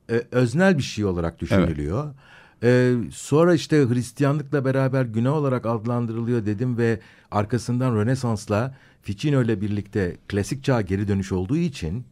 [0.09, 2.13] e, öznel bir şey olarak düşünülüyor.
[2.63, 6.99] E, sonra işte Hristiyanlıkla beraber günah olarak adlandırılıyor dedim ve
[7.31, 12.05] arkasından Rönesans'la Ficino ile birlikte klasik çağa geri dönüş olduğu için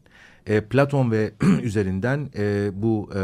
[0.47, 1.31] e, Platon ve
[1.63, 3.19] üzerinden e, bu e,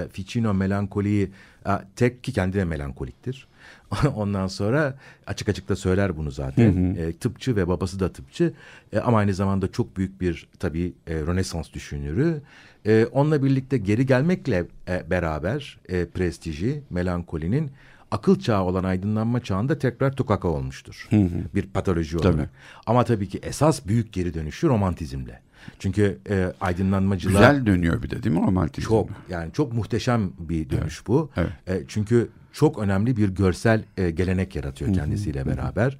[0.00, 1.30] e, Ficino melankoliyi
[1.66, 3.48] e, tek ki kendine melankoliktir.
[4.14, 6.94] Ondan sonra açık açık da söyler bunu zaten.
[6.94, 8.52] E, tıpçı ve babası da tıpçı
[8.92, 12.42] E, ama aynı zamanda çok büyük bir tabii e, Rönesans düşünürü.
[12.86, 17.70] E, onunla birlikte geri gelmekle e, beraber e, prestiji melankolinin
[18.10, 21.08] akıl çağı olan aydınlanma çağında tekrar tukaka olmuştur.
[21.54, 22.34] Bir patoloji olarak.
[22.34, 22.48] Tabii.
[22.86, 25.40] Ama tabii ki esas büyük geri dönüşü romantizmle.
[25.78, 28.88] Çünkü e, aydınlanmacılar Güzel dönüyor bir de değil mi romantizm?
[28.88, 31.30] çok yani çok muhteşem bir dönüş bu.
[31.36, 31.50] evet.
[31.66, 35.98] E, çünkü çok önemli bir görsel e, gelenek yaratıyor kendisiyle beraber.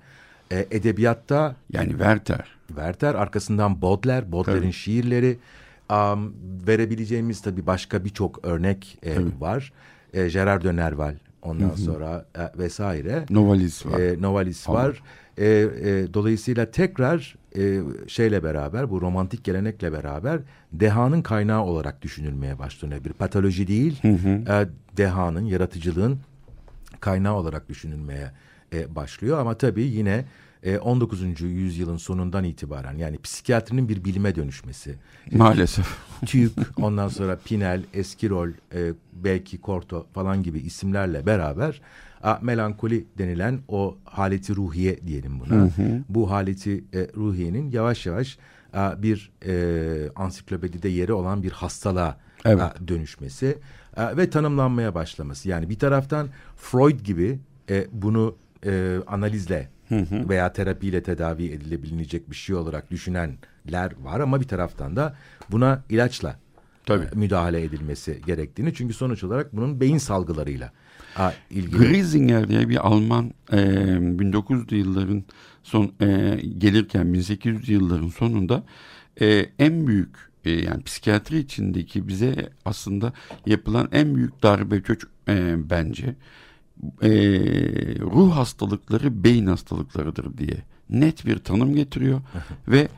[0.53, 2.45] E, edebiyatta Yani Werther.
[2.69, 4.73] Werther arkasından Baudelaire, Baudelaire'in Tabii.
[4.73, 5.39] şiirleri
[5.89, 6.33] am,
[6.67, 9.73] verebileceğimiz tabii başka birçok örnek e, var.
[10.15, 11.15] E, Gerard de Nerval
[11.47, 13.25] ondan sonra e, vesaire.
[13.31, 13.99] Novalis var.
[14.01, 15.03] E, Novalis Ama- var.
[15.39, 20.41] E, e, dolayısıyla tekrar e, şeyle beraber bu romantik gelenekle beraber
[20.73, 23.05] dehanın kaynağı olarak düşünülmeye başlanıyor.
[23.05, 26.19] Bir patoloji değil, e, dehanın, yaratıcılığın
[27.01, 28.31] kaynağı olarak düşünülmeye
[28.73, 29.39] e, başlıyor.
[29.39, 30.25] Ama tabii yine
[30.63, 31.41] e, 19.
[31.41, 34.95] yüzyılın sonundan itibaren yani psikiyatrinin bir bilime dönüşmesi.
[35.33, 35.99] Maalesef.
[36.27, 36.53] TÜK,
[36.83, 41.81] ondan sonra Pinel, Eskirol, e, belki Korto falan gibi isimlerle beraber
[42.23, 45.69] a, melankoli denilen o haleti ruhiye diyelim buna.
[46.09, 48.39] Bu haleti e, ruhiyenin yavaş yavaş
[48.73, 52.61] a, bir e, ansiklopedide yeri olan bir hastalığa Evet.
[52.61, 53.59] a, dönüşmesi
[53.97, 55.49] a, ve tanımlanmaya başlaması.
[55.49, 57.39] Yani bir taraftan Freud gibi
[57.71, 59.69] e, bunu e, analizle
[60.29, 65.17] veya terapiyle tedavi edilebilecek bir şey olarak düşünenler var ama bir taraftan da
[65.51, 66.39] buna ilaçla
[66.87, 67.05] Tabii.
[67.05, 70.73] e, müdahale edilmesi gerektiğini çünkü sonuç olarak bunun beyin salgılarıyla
[71.51, 71.79] ilgili.
[71.79, 75.25] Griesinger diye bir Alman e, 1900'lü yılların
[75.63, 78.65] son e, gelirken 1800 yılların sonunda
[79.21, 83.13] e, en büyük e, yani psikiyatri içindeki bize aslında
[83.47, 86.15] yapılan en büyük darbe çocuk e, bence
[87.03, 87.09] e,
[88.01, 90.57] ruh hastalıkları beyin hastalıklarıdır diye
[90.91, 92.21] net bir tanım getiriyor
[92.69, 92.89] ve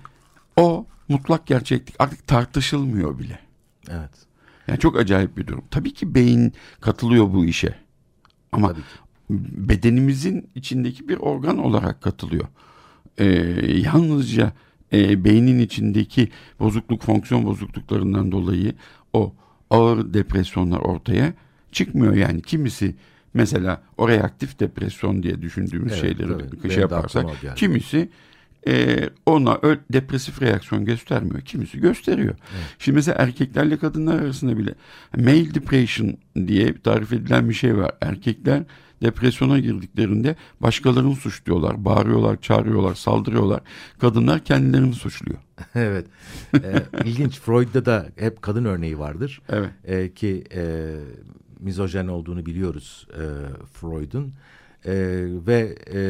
[0.57, 3.38] o mutlak gerçeklik artık tartışılmıyor bile.
[3.91, 4.11] Evet.
[4.69, 5.64] Yani çok acayip bir durum.
[5.71, 7.75] Tabii ki beyin katılıyor bu işe.
[8.53, 8.75] Ama
[9.31, 12.47] bedenimizin içindeki bir organ olarak katılıyor.
[13.19, 13.25] Ee,
[13.85, 14.53] yalnızca
[14.93, 16.29] e, beynin içindeki
[16.61, 18.75] bozukluk, fonksiyon bozukluklarından dolayı
[19.12, 19.35] o
[19.71, 21.33] ağır depresyonlar ortaya
[21.73, 22.14] çıkmıyor.
[22.14, 22.97] Yani kimisi
[23.35, 26.71] mesela o reaktif depresyon diye düşündüğümüz Evet, şeyleri tabii.
[26.71, 28.09] şey yaparsak kimisi
[28.69, 29.61] e, ona
[29.93, 31.41] depresif reaksiyon göstermiyor.
[31.41, 32.35] Kimisi gösteriyor.
[32.79, 34.75] Şimdi mesela erkeklerle kadınlar arasında bile
[35.17, 37.91] male depression diye tarif edilen bir şey var.
[38.01, 38.62] Erkekler
[39.03, 43.61] depresyona girdiklerinde başkalarını suçluyorlar, bağırıyorlar, çağırıyorlar, saldırıyorlar.
[43.99, 45.38] Kadınlar kendilerini suçluyor.
[45.75, 46.07] evet.
[46.55, 47.41] E, ilginç.
[47.41, 49.43] Freud'da da hep kadın örneği vardır.
[49.49, 49.71] Evet.
[49.85, 50.95] E, ki e,
[51.61, 53.25] mizojen olduğunu biliyoruz e,
[53.73, 54.33] Freud'un.
[54.85, 54.94] E,
[55.47, 56.01] ve e,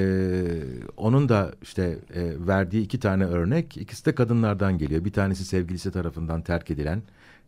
[0.96, 5.04] onun da işte e, verdiği iki tane örnek ikisi de kadınlardan geliyor.
[5.04, 7.02] Bir tanesi sevgilisi tarafından terk edilen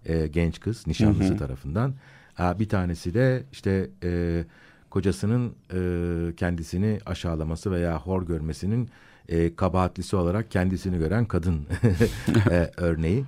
[0.06, 1.94] e, genç kız nişanlısı tarafından.
[2.34, 4.44] Ha, bir tanesi de işte e,
[4.90, 8.88] kocasının e, kendisini aşağılaması veya hor görmesinin
[9.28, 11.66] e, kabahatlisi olarak kendisini gören kadın
[12.50, 13.24] e, örneği.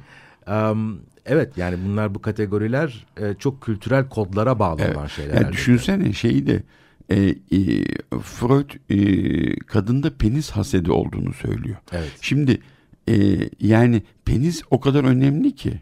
[0.46, 5.34] Am, evet yani bunlar bu kategoriler e, çok kültürel kodlara bağlı olan şeyler.
[5.34, 6.62] Yani düşünsene şeyi de
[7.10, 7.84] e, e,
[8.22, 11.76] Freud e, kadında penis hasedi olduğunu söylüyor.
[11.92, 12.12] Evet.
[12.20, 12.60] Şimdi
[13.08, 13.14] e,
[13.60, 15.80] yani penis o kadar önemli ki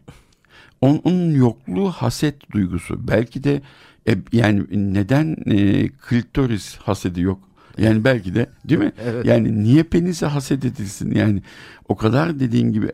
[0.80, 3.62] onun, onun yokluğu haset duygusu belki de
[4.08, 7.49] e, yani neden e, klitoris hasedi yok
[7.80, 8.92] yani belki de değil mi?
[9.04, 9.26] Evet.
[9.26, 11.14] Yani niye penise haset edilsin?
[11.14, 11.42] Yani
[11.88, 12.86] o kadar dediğin gibi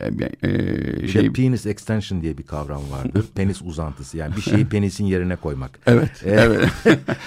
[0.42, 3.24] e, Bir şey de penis extension diye bir kavram vardır.
[3.34, 5.78] penis uzantısı yani bir şeyi penisin yerine koymak.
[5.86, 6.70] evet Ee, evet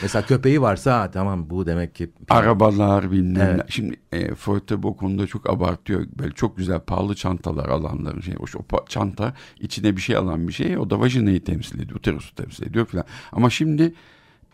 [0.01, 3.65] Mesela köpeği varsa ha, tamam bu demek ki arabalar bilmem Evet.
[3.69, 6.05] Şimdi e, Forte bu konuda çok abartıyor.
[6.19, 8.35] Böyle çok güzel pahalı çantalar alanların şey.
[8.39, 10.77] O, o çanta içine bir şey alan bir şey.
[10.77, 11.99] O da vajinayı temsil ediyor.
[11.99, 13.05] Uterusu temsil ediyor falan.
[13.31, 13.93] Ama şimdi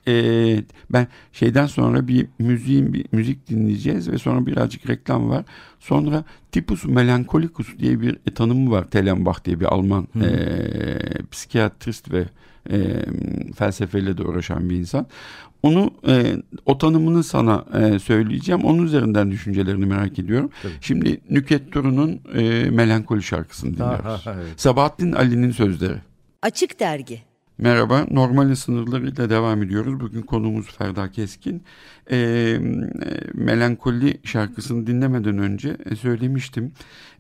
[0.08, 5.46] e, ben şeyden sonra bir müziğin bir müzik dinleyeceğiz ve sonra birazcık reklam var.
[5.80, 8.90] Sonra tipus melankolicus diye bir e, tanımı var.
[8.90, 10.30] Tellenbach diye bir Alman e,
[11.32, 12.26] psikiyatrist ve
[12.70, 13.06] e,
[13.56, 15.08] felsefeyle de uğraşan bir insan.
[15.64, 18.64] Onu e, o tanımını sana e, söyleyeceğim.
[18.64, 20.50] Onun üzerinden düşüncelerini merak ediyorum.
[20.62, 20.74] Tabii.
[20.82, 24.06] Şimdi Nüket Duru'nun e, Melankoli şarkısını dinliyoruz.
[24.06, 24.62] Ha, ha, ha, evet.
[24.62, 25.98] Sabahattin Ali'nin sözleri.
[26.42, 27.22] Açık Dergi
[27.58, 30.00] Merhaba, normalin sınırlarıyla devam ediyoruz.
[30.00, 31.64] Bugün konuğumuz Ferda Keskin.
[32.12, 32.60] Ee, e,
[33.34, 36.72] Melankoli şarkısını dinlemeden önce e, söylemiştim.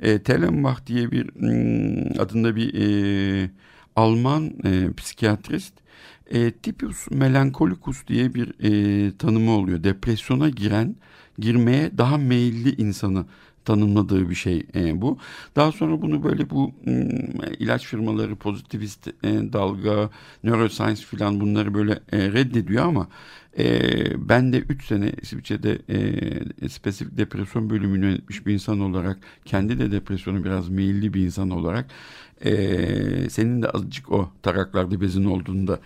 [0.02, 3.50] E, Tellenbach diye bir mm, adında bir e,
[3.96, 5.74] Alman e, psikiyatrist
[6.32, 9.84] e, tipus melankolicus diye bir e, tanımı oluyor.
[9.84, 10.96] Depresyona giren,
[11.40, 13.26] girmeye daha meyilli insanı
[13.66, 15.18] tanımladığı bir şey e, bu.
[15.56, 19.14] Daha sonra bunu böyle bu mm, ilaç firmaları pozitivist e,
[19.54, 20.10] dalga,
[20.44, 23.08] neuroscience filan bunları böyle e, reddediyor ama
[23.58, 25.80] e, ben de 3 sene İsviçre'de
[26.62, 31.50] e, spesifik depresyon bölümünü yönetmiş bir insan olarak kendi de depresyonu biraz meyilli bir insan
[31.50, 31.86] olarak
[32.46, 35.80] e, senin de azıcık o taraklarda bezin olduğunda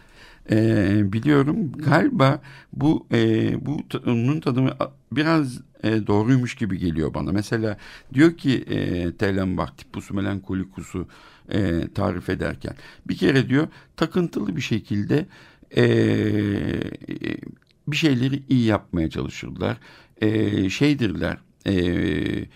[0.51, 2.41] e, biliyorum galiba
[2.73, 4.69] bu e, bu onun tadımı
[5.11, 7.31] biraz e, doğruymuş gibi geliyor bana.
[7.31, 7.77] Mesela
[8.13, 11.07] diyor ki e, Tellenbach tipus melankolikus'u
[11.49, 12.75] e, tarif ederken
[13.07, 15.25] bir kere diyor takıntılı bir şekilde
[15.77, 15.83] e,
[17.87, 19.77] bir şeyleri iyi yapmaya çalışırlar.
[20.21, 21.37] E, şeydirler
[21.67, 21.73] e,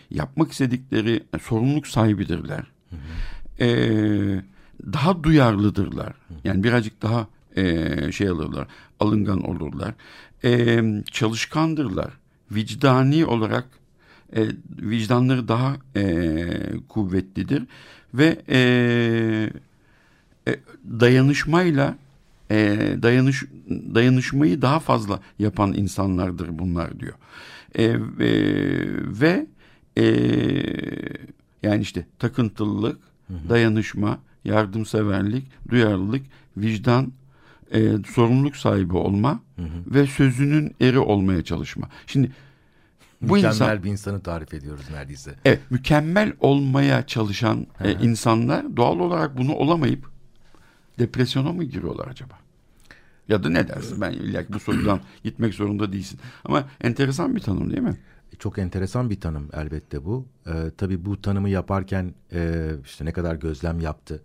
[0.10, 2.64] yapmak istedikleri sorumluluk sahibidirler.
[3.60, 3.68] E,
[4.94, 6.14] daha duyarlıdırlar.
[6.44, 8.68] Yani birazcık daha e, şey alırlar,
[9.00, 9.94] alıngan olurlar.
[10.44, 12.23] E, çalışkandırlar.
[12.56, 13.66] Vicdani olarak
[14.36, 14.48] e,
[14.82, 16.24] vicdanları daha e,
[16.90, 17.64] kuvvetlidir
[18.14, 18.60] ve e,
[20.48, 20.60] e,
[21.00, 21.98] dayanışmayla
[22.52, 27.14] e, dayanış dayanışmayı daha fazla yapan insanlardır bunlar diyor.
[27.76, 27.98] E, e,
[29.22, 29.46] ve
[29.98, 30.06] e,
[31.64, 33.00] yani işte takıntılılık,
[33.50, 36.22] dayanışma, yardımseverlik, duyarlılık,
[36.58, 37.12] vicdan,
[37.74, 39.40] e, sorumluluk sahibi olma
[39.88, 41.90] ve sözünün eri olmaya çalışma.
[42.08, 42.32] Şimdi
[43.22, 45.36] bu Mükemmel insan bir insanı tarif ediyoruz neredeyse.
[45.46, 50.10] evet, mükemmel olmaya çalışan e, insanlar doğal olarak bunu olamayıp
[51.00, 52.34] depresyona mı giriyorlar acaba?
[53.30, 54.02] Ya da ne dersin?
[54.02, 56.20] Ben illa bu sorudan gitmek zorunda değilsin.
[56.46, 57.98] Ama enteresan bir tanım değil mi?
[58.34, 60.26] E, Çok enteresan bir tanım elbette bu.
[60.48, 64.22] Ee, tabii bu tanımı yaparken e, işte ne kadar gözlem yaptı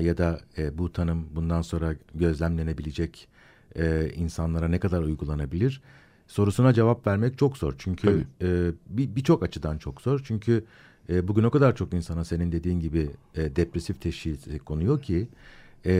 [0.00, 3.28] ya da e, bu tanım bundan sonra gözlemlenebilecek
[3.76, 5.80] e, insanlara ne kadar uygulanabilir
[6.26, 7.74] sorusuna cevap vermek çok zor.
[7.78, 10.20] Çünkü e, bir- birçok açıdan çok zor.
[10.24, 10.64] Çünkü
[11.08, 15.28] e, bugün o kadar çok insana senin dediğin gibi e, depresif teşhisi konuyor ki
[15.86, 15.92] e,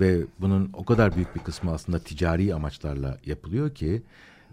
[0.00, 4.02] ve bunun o kadar büyük bir kısmı aslında ticari amaçlarla yapılıyor ki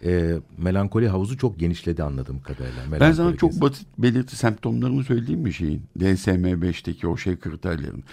[0.05, 2.81] e, melankoli havuzu çok genişledi anladığım kadarıyla.
[2.83, 5.81] Ben Melankoli sana çok basit belirti semptomlarını söyleyeyim mi şeyin?
[5.99, 8.03] DSM-5'teki o şey kriterlerin.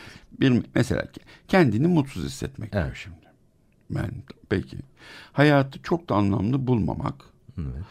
[0.41, 1.05] Bir mesela
[1.49, 2.93] kendini mutsuz hissetmek Evet.
[2.95, 3.17] şimdi.
[3.91, 4.11] Ben
[4.49, 4.77] peki.
[5.33, 7.15] Hayatı çok da anlamlı bulmamak.
[7.59, 7.85] Evet.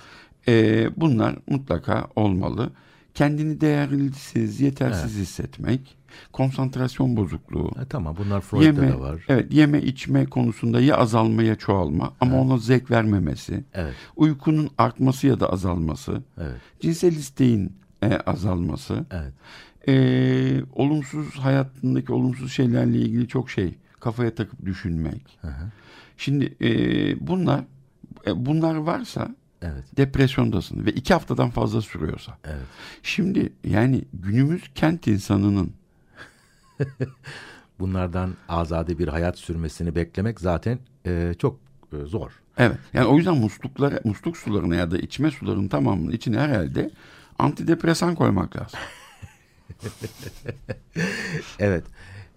[0.47, 2.69] Ee, bunlar mutlaka olmalı.
[3.13, 5.97] Kendini değersiz, yetersiz hissetmek,
[6.32, 9.26] konsantrasyon bozukluğu, Ha, tamam bunlar Freud'da yeme, da var.
[9.30, 13.93] evet yeme içme konusunda ya azalma ya çoğalma ama ona zevk vermemesi, Evet.
[14.15, 16.58] uykunun artması ya da azalması, Evet.
[16.80, 19.34] cinsel isteğin e, azalması, Evet.
[19.88, 25.38] e, olumsuz hayatındaki olumsuz şeylerle ilgili çok şey kafaya takıp düşünmek.
[25.41, 25.72] Hı hı.
[26.17, 26.69] Şimdi e,
[27.28, 27.60] bunlar
[28.28, 29.84] e, bunlar varsa Evet.
[29.98, 32.38] depresyondasın ve iki haftadan fazla sürüyorsa.
[32.43, 32.65] Evet.
[33.04, 35.72] Şimdi yani günümüz kent insanının
[37.79, 41.59] Bunlardan azade bir hayat sürmesini beklemek zaten e, çok
[41.93, 42.31] e, zor.
[42.57, 46.91] evet yani o yüzden musluklara musluk sularına ya da içme sularının tamamının içine herhalde
[47.39, 48.79] antidepresan koymak lazım.
[51.59, 51.83] Evet.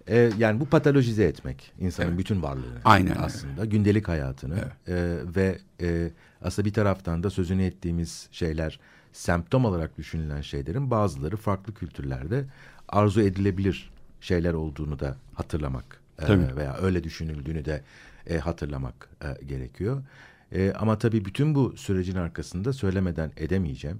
[0.07, 2.19] E, yani bu patolojize etmek insanın Evet.
[2.19, 6.09] bütün varlığını Aynen aslında gündelik hayatını e, ve e,
[6.41, 8.79] aslında bir taraftan da sözünü ettiğimiz şeyler
[9.13, 12.45] semptom olarak düşünülen şeylerin bazıları farklı kültürlerde
[12.89, 13.92] arzu edilebilir
[14.23, 17.81] şeyler olduğunu da hatırlamak e, veya öyle düşünüldüğünü de
[18.27, 20.03] e, hatırlamak e, gerekiyor.
[20.51, 23.99] E, ama tabii bütün bu sürecin arkasında söylemeden edemeyeceğim.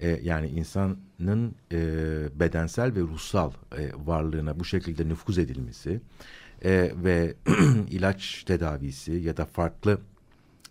[0.00, 1.78] E, yani insanın e,
[2.40, 6.00] bedensel ve ruhsal e, varlığına bu şekilde nüfuz edilmesi
[6.64, 7.34] e, ve
[7.90, 10.00] ilaç tedavisi ya da farklı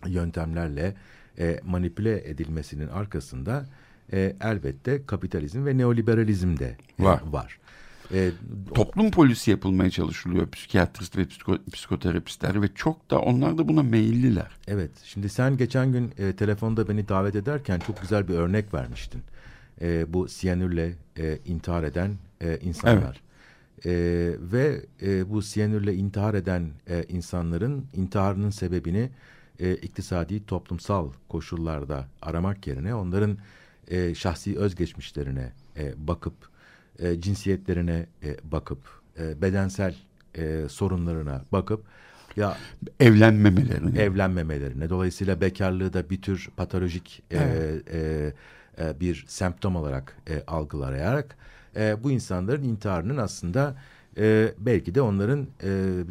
[0.06, 0.94] yöntemlerle
[1.38, 3.66] e, manipüle edilmesinin arkasında
[4.12, 7.22] e, elbette kapitalizm ve neoliberalizm de var.
[7.26, 7.58] var.
[8.12, 8.30] E,
[8.74, 14.50] Toplum polisi yapılmaya çalışılıyor psikiyatrist ve psiko, psikoterapistler ve çok da onlar da buna meyilliler.
[14.68, 19.22] Evet şimdi sen geçen gün e, telefonda beni davet ederken çok güzel bir örnek vermiştin.
[19.80, 23.02] E, bu siyanürle e, intihar eden e, insanlar.
[23.04, 23.86] Evet.
[23.86, 23.90] E,
[24.52, 29.10] ve e, bu siyanürle intihar eden e, insanların intiharının sebebini
[29.60, 33.38] e, iktisadi toplumsal koşullarda aramak yerine onların
[33.88, 36.34] e, şahsi özgeçmişlerine e, bakıp
[36.98, 38.78] e, cinsiyetlerine e, bakıp
[39.18, 39.94] e, bedensel
[40.34, 41.84] e, sorunlarına bakıp
[42.36, 42.56] ya
[43.00, 47.94] evlenmemelerine evlenmemelerine dolayısıyla bekarlığı da bir tür patolojik e, evet.
[47.94, 48.32] e,
[48.78, 51.36] e, bir semptom olarak e, algılayarak
[51.76, 53.76] e, bu insanların intiharının aslında
[54.18, 55.68] e, belki de onların e,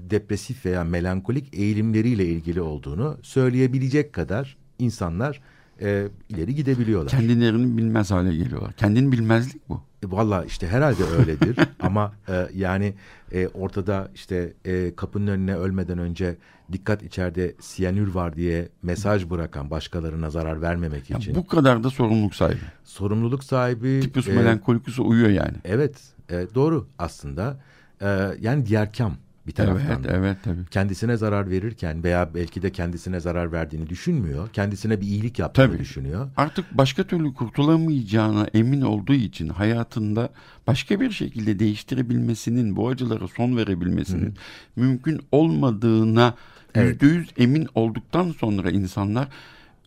[0.10, 5.42] depresif veya melankolik eğilimleriyle ilgili olduğunu söyleyebilecek kadar insanlar
[5.82, 7.12] e, ileri gidebiliyorlar.
[7.12, 8.74] Kendilerini bilmez hale geliyorlar.
[8.74, 9.82] Kendini bilmezlik bu.
[10.06, 12.94] E, Valla işte herhalde öyledir ama e, yani
[13.32, 16.38] e, ortada işte e, kapının önüne ölmeden önce
[16.72, 21.36] dikkat içeride siyanür var diye mesaj bırakan başkalarına zarar vermemek ya için.
[21.36, 22.60] Bu kadar da sorumluluk sahibi.
[22.84, 24.00] Sorumluluk sahibi.
[24.02, 25.58] Tipus e, melankolikus uyuyor yani.
[25.66, 27.60] Evet e, doğru aslında
[28.02, 28.08] e,
[28.40, 29.14] yani diğer kam
[29.48, 30.04] bir taraftan.
[30.04, 30.66] Evet, evet tabii.
[30.72, 34.50] Kendisine zarar verirken veya belki de kendisine zarar verdiğini düşünmüyor.
[34.50, 35.80] Kendisine bir iyilik yaptığını tabii.
[35.80, 36.30] düşünüyor.
[36.38, 40.30] Artık başka türlü kurtulamayacağına emin olduğu için hayatında
[40.68, 44.34] başka bir şekilde değiştirebilmesinin, bu acılara son verebilmesinin Hı.
[44.76, 46.34] mümkün olmadığına
[46.76, 47.02] evet.
[47.38, 49.28] emin olduktan sonra insanlar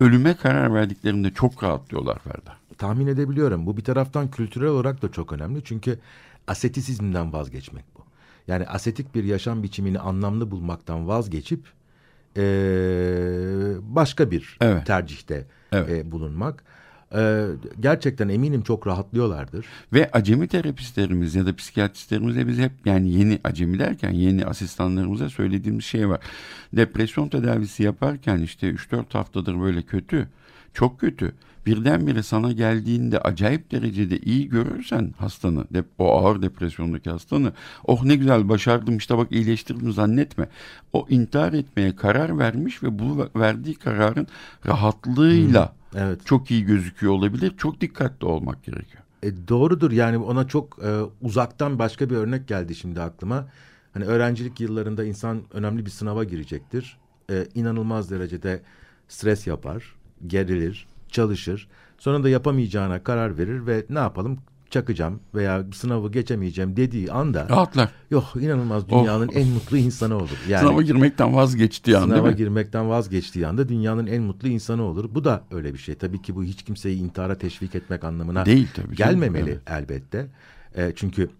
[0.00, 2.52] ölüme karar verdiklerinde çok rahatlıyorlar Ferda.
[2.78, 3.66] Tahmin edebiliyorum.
[3.66, 5.64] Bu bir taraftan kültürel olarak da çok önemli.
[5.64, 5.98] Çünkü
[6.46, 7.99] asetisizmden vazgeçmek bu.
[8.48, 11.64] Yani asetik bir yaşam biçimini anlamlı bulmaktan vazgeçip
[12.36, 12.42] e,
[13.82, 14.86] başka bir evet.
[14.86, 15.90] tercihte evet.
[15.90, 16.64] E, bulunmak.
[17.14, 17.46] E,
[17.80, 19.66] gerçekten eminim çok rahatlıyorlardır.
[19.92, 25.84] Ve acemi terapistlerimiz ya da psikiyatristlerimize biz hep yani yeni acemi derken yeni asistanlarımıza söylediğimiz
[25.84, 26.20] şey var.
[26.72, 30.28] Depresyon tedavisi yaparken işte 3-4 haftadır böyle kötü,
[30.74, 31.32] çok kötü
[31.66, 35.64] birdenbire sana geldiğinde acayip derecede iyi görürsen hastanı,
[35.98, 37.52] o ağır depresyondaki hastanı,
[37.84, 40.48] oh ne güzel başardım işte bak iyileştirdim zannetme.
[40.92, 44.26] O intihar etmeye karar vermiş ve bu verdiği kararın
[44.66, 46.26] rahatlığıyla hmm, evet.
[46.26, 47.54] çok iyi gözüküyor olabilir.
[47.56, 49.02] Çok dikkatli olmak gerekiyor.
[49.22, 53.46] E, doğrudur yani ona çok e, uzaktan başka bir örnek geldi şimdi aklıma.
[53.94, 56.98] Hani öğrencilik yıllarında insan önemli bir sınava girecektir.
[57.30, 58.62] E, inanılmaz derecede
[59.08, 59.94] stres yapar,
[60.26, 61.68] gerilir, çalışır.
[61.98, 64.38] Sonra da yapamayacağına karar verir ve ne yapalım
[64.70, 67.90] çakacağım veya sınavı geçemeyeceğim dediği anda rahatlar.
[68.10, 69.36] Yok inanılmaz dünyanın oh.
[69.36, 70.38] en mutlu insanı olur.
[70.48, 72.16] Yani sınava girmekten vazgeçtiği anda.
[72.16, 75.14] Sınava girmekten vazgeçtiği anda dünyanın en mutlu insanı olur.
[75.14, 75.94] Bu da öyle bir şey.
[75.94, 78.96] Tabii ki bu hiç kimseyi intihara teşvik etmek anlamına değil tabii.
[78.96, 79.70] Gelmemeli evet.
[79.70, 80.26] elbette.
[80.76, 81.30] E, çünkü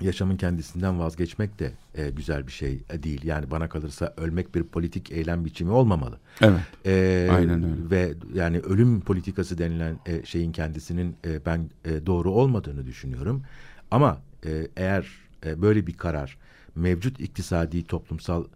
[0.00, 3.24] yaşamın kendisinden vazgeçmek de e, güzel bir şey e, değil.
[3.24, 6.18] Yani bana kalırsa ölmek bir politik eylem biçimi olmamalı.
[6.40, 6.60] Evet.
[6.86, 7.90] E, Aynen öyle.
[7.90, 13.42] Ve yani ölüm politikası denilen e, şeyin kendisinin e, ben e, doğru olmadığını düşünüyorum.
[13.90, 15.06] Ama e, eğer
[15.46, 16.38] e, böyle bir karar
[16.74, 18.48] mevcut iktisadi, toplumsal e,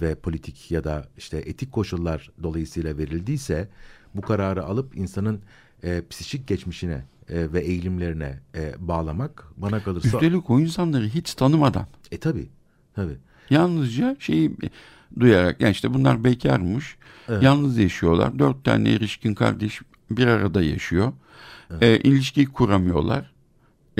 [0.00, 3.68] ve politik ya da işte etik koşullar dolayısıyla verildiyse
[4.14, 5.40] bu kararı alıp insanın
[5.82, 10.08] e, psikik geçmişine e, ve eğilimlerine e, bağlamak bana kalırsa...
[10.08, 11.86] Üstelik o insanları hiç tanımadan.
[12.10, 12.48] E tabi
[12.94, 13.12] tabi.
[13.50, 14.56] Yalnızca şeyi
[15.20, 16.96] duyarak yani işte bunlar bekarmış.
[17.28, 17.42] Evet.
[17.42, 18.38] Yalnız yaşıyorlar.
[18.38, 21.12] Dört tane erişkin kardeş bir arada yaşıyor.
[21.70, 21.82] Evet.
[21.82, 23.30] E, ilişki kuramıyorlar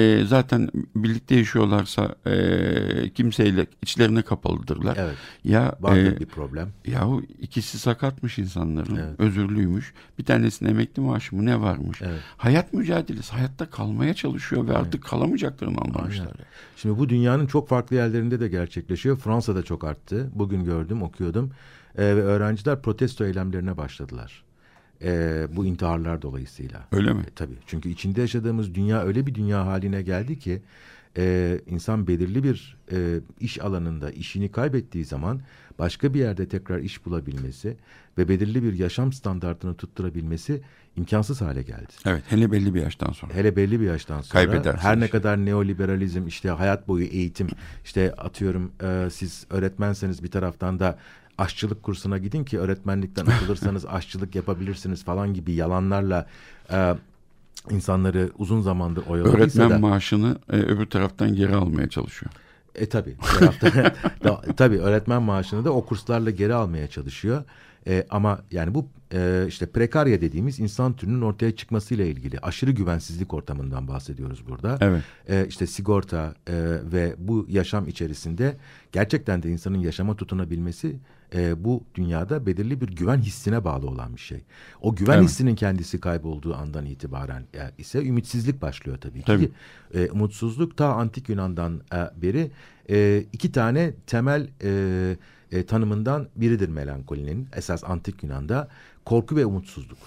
[0.00, 4.96] e, zaten birlikte yaşıyorlarsa e, kimseyle içlerine kapalıdırlar.
[5.00, 5.16] Evet.
[5.44, 6.68] Ya vardır e, bir problem.
[6.86, 8.96] Yahu ikisi sakatmış insanların.
[8.96, 9.20] Evet.
[9.20, 9.94] Özürlüymüş.
[10.18, 12.02] Bir tanesinin emekli maaşı mı ne varmış?
[12.02, 12.20] Evet.
[12.36, 13.32] Hayat mücadelesi.
[13.32, 14.80] Hayatta kalmaya çalışıyor ve evet.
[14.80, 16.24] artık kalamayacaklarını anlamışlar.
[16.24, 16.46] Aynen.
[16.76, 19.16] Şimdi bu dünyanın çok farklı yerlerinde de gerçekleşiyor.
[19.16, 20.30] Fransa'da çok arttı.
[20.34, 21.50] Bugün gördüm, okuyordum.
[21.98, 24.49] E, ve öğrenciler protesto eylemlerine başladılar
[25.02, 26.86] e, bu intiharlar dolayısıyla.
[26.92, 27.20] Öyle mi?
[27.20, 27.54] E, tabii.
[27.66, 30.62] Çünkü içinde yaşadığımız dünya öyle bir dünya haline geldi ki
[31.16, 35.40] e, insan belirli bir e, iş alanında işini kaybettiği zaman
[35.78, 37.76] başka bir yerde tekrar iş bulabilmesi
[38.18, 40.62] ve belirli bir yaşam standartını tutturabilmesi
[40.96, 41.92] imkansız hale geldi.
[42.06, 43.34] Evet hele belli bir yaştan sonra.
[43.34, 45.18] Hele belli bir yaştan sonra Kaybedersin her ne işte.
[45.18, 47.48] kadar neoliberalizm işte hayat boyu eğitim
[47.84, 50.98] işte atıyorum e, siz öğretmenseniz bir taraftan da
[51.40, 56.26] aşçılık kursuna gidin ki öğretmenlikten atılırsanız aşçılık yapabilirsiniz falan gibi yalanlarla
[56.72, 56.94] e,
[57.70, 62.32] insanları uzun zamandır oyaladıysa Öğretmen da maaşını e, öbür taraftan geri almaya çalışıyor.
[62.74, 63.16] e tabi
[64.56, 67.44] tabi öğretmen maaşını da o kurslarla geri almaya çalışıyor.
[67.86, 73.34] E, ama yani bu e, işte prekarya dediğimiz insan türünün ortaya çıkmasıyla ilgili aşırı güvensizlik
[73.34, 74.78] ortamından bahsediyoruz burada.
[74.80, 75.02] Evet.
[75.28, 76.54] E, işte sigorta e,
[76.92, 78.56] ve bu yaşam içerisinde
[78.92, 80.96] gerçekten de insanın yaşama tutunabilmesi
[81.34, 84.40] e, bu dünyada belirli bir güven hissine bağlı olan bir şey.
[84.80, 85.24] O güven Evet.
[85.28, 89.46] hissinin kendisi kaybolduğu andan itibaren e, ise ümitsizlik başlıyor tabii, Tabii.
[89.46, 89.52] ki.
[89.94, 92.50] E, umutsuzluk ta antik Yunan'dan e, beri
[92.90, 95.16] e, iki tane temel e,
[95.52, 97.48] e, tanımından biridir melankolinin.
[97.56, 98.68] Esas antik Yunan'da
[99.04, 99.98] korku ve umutsuzluk.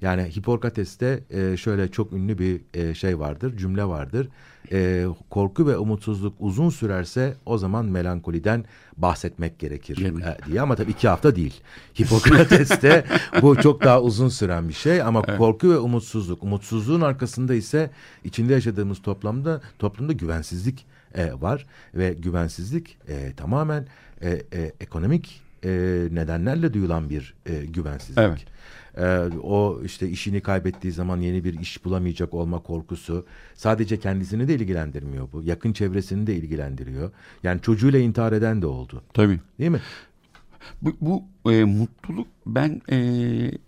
[0.00, 4.28] Yani Hipokrates'te e, şöyle çok ünlü bir e, şey vardır, cümle vardır.
[4.72, 8.64] E, korku ve umutsuzluk uzun sürerse o zaman melankoliden
[8.96, 10.60] bahsetmek gerekir e, diye.
[10.60, 11.60] Ama tabii iki hafta değil.
[12.00, 13.04] Hipokrates'te
[13.42, 15.02] bu çok daha uzun süren bir şey.
[15.02, 16.42] Ama korku ve umutsuzluk.
[16.42, 17.90] Umutsuzluğun arkasında ise
[18.24, 23.86] içinde yaşadığımız toplumda toplumda güvensizlik e, var ve güvensizlik e, tamamen
[24.22, 25.68] e, e, ekonomik e,
[26.10, 28.18] nedenlerle duyulan bir e, güvensizlik.
[28.18, 28.57] Evet.
[28.96, 29.06] E,
[29.42, 35.28] o işte işini kaybettiği zaman yeni bir iş bulamayacak olma korkusu sadece kendisini de ilgilendirmiyor
[35.32, 35.42] bu.
[35.42, 37.10] Yakın çevresini de ilgilendiriyor.
[37.42, 39.02] Yani çocuğuyla intihar eden de oldu.
[39.14, 39.40] Tabii.
[39.58, 39.80] Değil mi?
[40.82, 42.98] Bu, bu e, mutluluk ben e,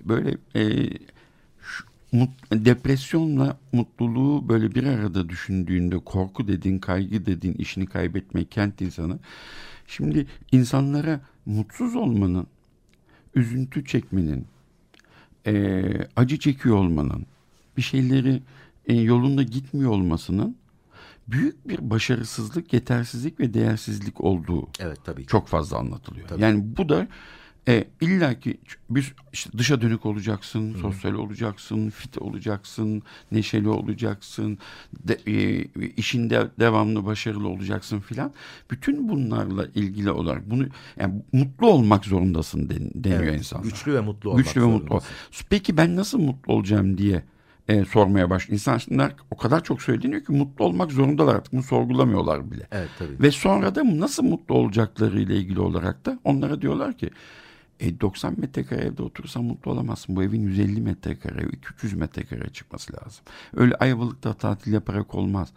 [0.05, 0.91] böyle e,
[1.61, 8.81] şu, mut- depresyonla mutluluğu böyle bir arada düşündüğünde korku dediğin, kaygı dediğin, işini kaybetmek, kent
[8.81, 9.19] insanı.
[9.87, 12.47] Şimdi insanlara mutsuz olmanın,
[13.35, 14.47] üzüntü çekmenin,
[15.47, 15.83] e,
[16.17, 17.27] acı çekiyor olmanın,
[17.77, 18.43] bir şeyleri
[18.87, 20.57] e, yolunda gitmiyor olmasının
[21.29, 25.23] büyük bir başarısızlık, yetersizlik ve değersizlik olduğu Evet tabii.
[25.23, 25.29] ki.
[25.29, 26.29] çok fazla anlatılıyor.
[26.29, 26.43] Tabii.
[26.43, 27.09] Yani bu da
[27.71, 28.59] e, illaki
[28.91, 33.03] bir işte dışa dönük olacaksın, sosyal olacaksın, fit olacaksın,
[33.33, 34.59] neşeli olacaksın,
[35.09, 35.65] de, e,
[35.97, 38.33] işinde devamlı başarılı olacaksın filan.
[38.71, 40.67] Bütün bunlarla ilgili olarak bunu
[40.99, 43.65] yani mutlu olmak zorundasın den, deniyor Evet, insanlar.
[43.65, 44.95] Güçlü ve mutlu olmak Güçlü ve mutlu.
[44.95, 45.01] ol.
[45.51, 47.23] Peki ben nasıl mutlu olacağım diye
[47.69, 48.53] e, sormaya başlıyor.
[48.53, 51.53] İnsanlar o kadar çok söyleniyor ki mutlu olmak zorundalar artık.
[51.53, 52.67] Bunu sorgulamıyorlar bile.
[52.73, 53.23] Evet tabii.
[53.23, 57.11] Ve sonra da nasıl mutlu olacakları ile ilgili olarak da onlara diyorlar ki
[57.81, 60.17] e, 90 metrekare evde oturursan mutlu olamazsın.
[60.17, 63.25] Bu evin 150 metrekare, 200 metrekare çıkması lazım.
[63.57, 65.53] Öyle Ayvalık'ta tatil yaparak olmaz.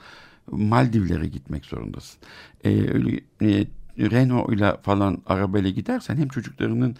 [0.51, 2.19] Maldivlere gitmek zorundasın.
[2.63, 3.65] E, öyle e,
[3.97, 6.95] Renault ile falan arabayla gidersen hem çocuklarının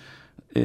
[0.56, 0.62] e,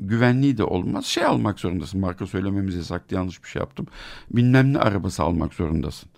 [0.00, 1.04] güvenliği de olmaz.
[1.04, 2.00] Şey almak zorundasın.
[2.00, 3.14] Marka söylememiz yasaktı.
[3.14, 3.86] Yanlış bir şey yaptım.
[4.30, 6.08] Bilmem ne arabası almak zorundasın.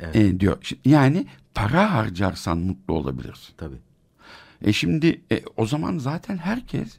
[0.00, 0.16] Evet.
[0.16, 0.58] E, diyor.
[0.84, 3.54] Yani para harcarsan mutlu olabilirsin.
[3.56, 3.76] Tabii.
[4.62, 6.98] E şimdi e, o zaman zaten herkes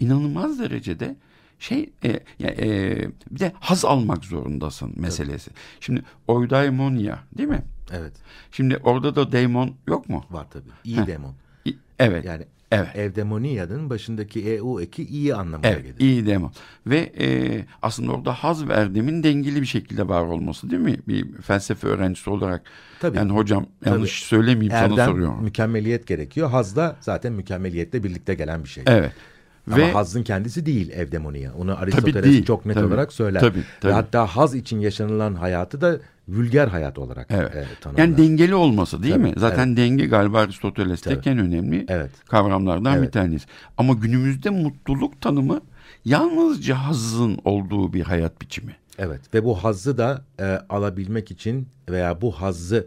[0.00, 1.16] inanılmaz derecede
[1.58, 2.08] şey e,
[2.42, 5.50] e, bir de haz almak zorundasın meselesi.
[5.80, 7.62] Şimdi eudaimonia değil mi?
[7.92, 8.12] Evet.
[8.52, 10.24] Şimdi orada da daimon yok mu?
[10.30, 10.68] Var tabii.
[10.84, 11.06] İyi Heh.
[11.06, 11.34] demon.
[11.66, 12.24] İ- Evet.
[12.24, 12.96] Yani evet.
[12.96, 15.96] evdemoniyanın başındaki EU eki iyi anlamına Evet, gelir.
[16.00, 16.52] iyi demo.
[16.86, 17.26] Ve e,
[17.82, 20.96] aslında orada haz ve erdemin dengeli bir şekilde var olması değil mi?
[21.08, 22.62] Bir felsefe öğrencisi olarak.
[23.00, 23.16] Tabii.
[23.16, 25.42] Yani hocam yanlış söylemeyeyim sana Erdem, soruyorum.
[25.44, 26.50] mükemmeliyet gerekiyor.
[26.50, 28.84] Haz da zaten mükemmeliyetle birlikte gelen bir şey.
[28.86, 29.12] Evet.
[29.72, 31.54] Ama Ve hazın kendisi değil evdemoniya.
[31.54, 32.86] Onu Aristoteles değil, çok net tabii.
[32.86, 33.40] olarak söyler.
[33.40, 33.92] Tabii, Ve tabii.
[33.92, 35.98] hatta haz için yaşanılan hayatı da
[36.28, 37.54] vulgar hayat olarak Evet.
[37.54, 38.02] e, tanımlar.
[38.04, 39.34] yani dengeli olması değil Tabii, mi?
[39.36, 41.28] Zaten denge galiba Aristoteles'teki Tabii.
[41.28, 42.10] en önemli Evet.
[42.28, 43.12] kavramlardan bir Evet.
[43.12, 43.46] tanesi.
[43.76, 45.60] Ama günümüzde mutluluk tanımı
[46.04, 48.76] yalnızca hazın olduğu bir hayat biçimi.
[48.98, 52.86] Evet ve bu hazzı da e, alabilmek için veya bu hazzı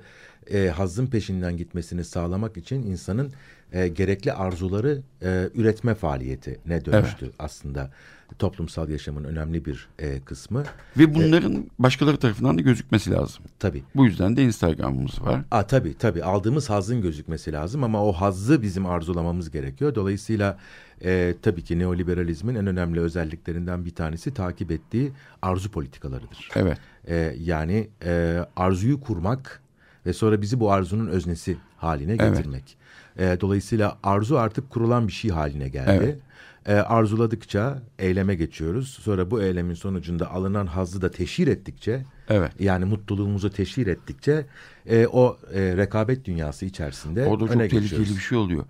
[0.54, 3.32] e, hazzın peşinden gitmesini sağlamak için insanın
[3.74, 7.91] e, gerekli arzuları e, üretme faaliyetine dönüştü aslında
[8.39, 10.63] toplumsal yaşamın önemli bir e, kısmı.
[10.97, 13.43] Ve bunların başkaları tarafından da gözükmesi lazım.
[13.59, 13.84] Tabii.
[13.95, 15.41] Bu yüzden de Instagram'ımız var.
[15.51, 19.95] Aa, tabii tabii aldığımız hazzın gözükmesi lazım ama o hazzı bizim arzulamamız gerekiyor.
[19.95, 20.57] Dolayısıyla
[21.03, 25.11] e, tabii ki neoliberalizmin en önemli özelliklerinden bir tanesi takip ettiği
[25.41, 26.49] arzu politikalarıdır.
[26.55, 26.78] Evet.
[27.07, 29.61] E, yani e, arzuyu kurmak
[30.05, 32.78] ve sonra bizi bu arzunun öznesi haline getirmek.
[33.20, 35.91] E, dolayısıyla arzu artık kurulan bir şey haline geldi.
[36.03, 36.18] Evet.
[36.66, 38.99] E, arzuladıkça eyleme geçiyoruz.
[39.01, 42.51] Sonra bu eylemin sonucunda alınan hazzı da teşhir ettikçe, Evet.
[42.59, 44.45] yani mutluluğumuzu teşhir ettikçe
[44.86, 48.16] e, o e, rekabet dünyası içerisinde Orada çok öne tehlikeli geçiyoruz.
[48.16, 48.64] bir şey oluyor.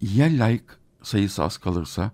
[0.00, 0.64] Ya like
[1.02, 2.10] sayısı az kalırsa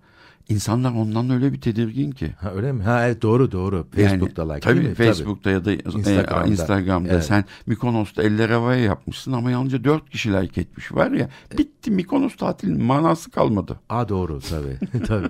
[0.49, 2.35] insanlar ondan öyle bir tedirgin ki.
[2.41, 2.83] Ha, öyle mi?
[2.83, 3.87] Ha evet doğru doğru.
[3.95, 4.95] Facebook'ta yani, like tabii, değil mi?
[4.95, 5.99] Facebook'ta ya da Instagram'da.
[6.09, 7.25] Instagram'da, Instagram'da Evet.
[7.25, 11.29] sen Mikonos'ta eller havaya yapmışsın ama yalnızca dört kişi like etmiş var ya
[11.59, 13.81] bitti Mikonos tatilinin manası kalmadı.
[13.89, 15.05] Aa doğru tabii.
[15.07, 15.29] tabii.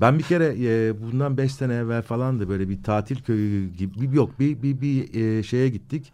[0.00, 4.00] Ben bir kere e, bundan beş sene evvel falan da böyle bir tatil köyü gibi
[4.00, 6.12] bir- yok bir bir, bir e, şeye gittik.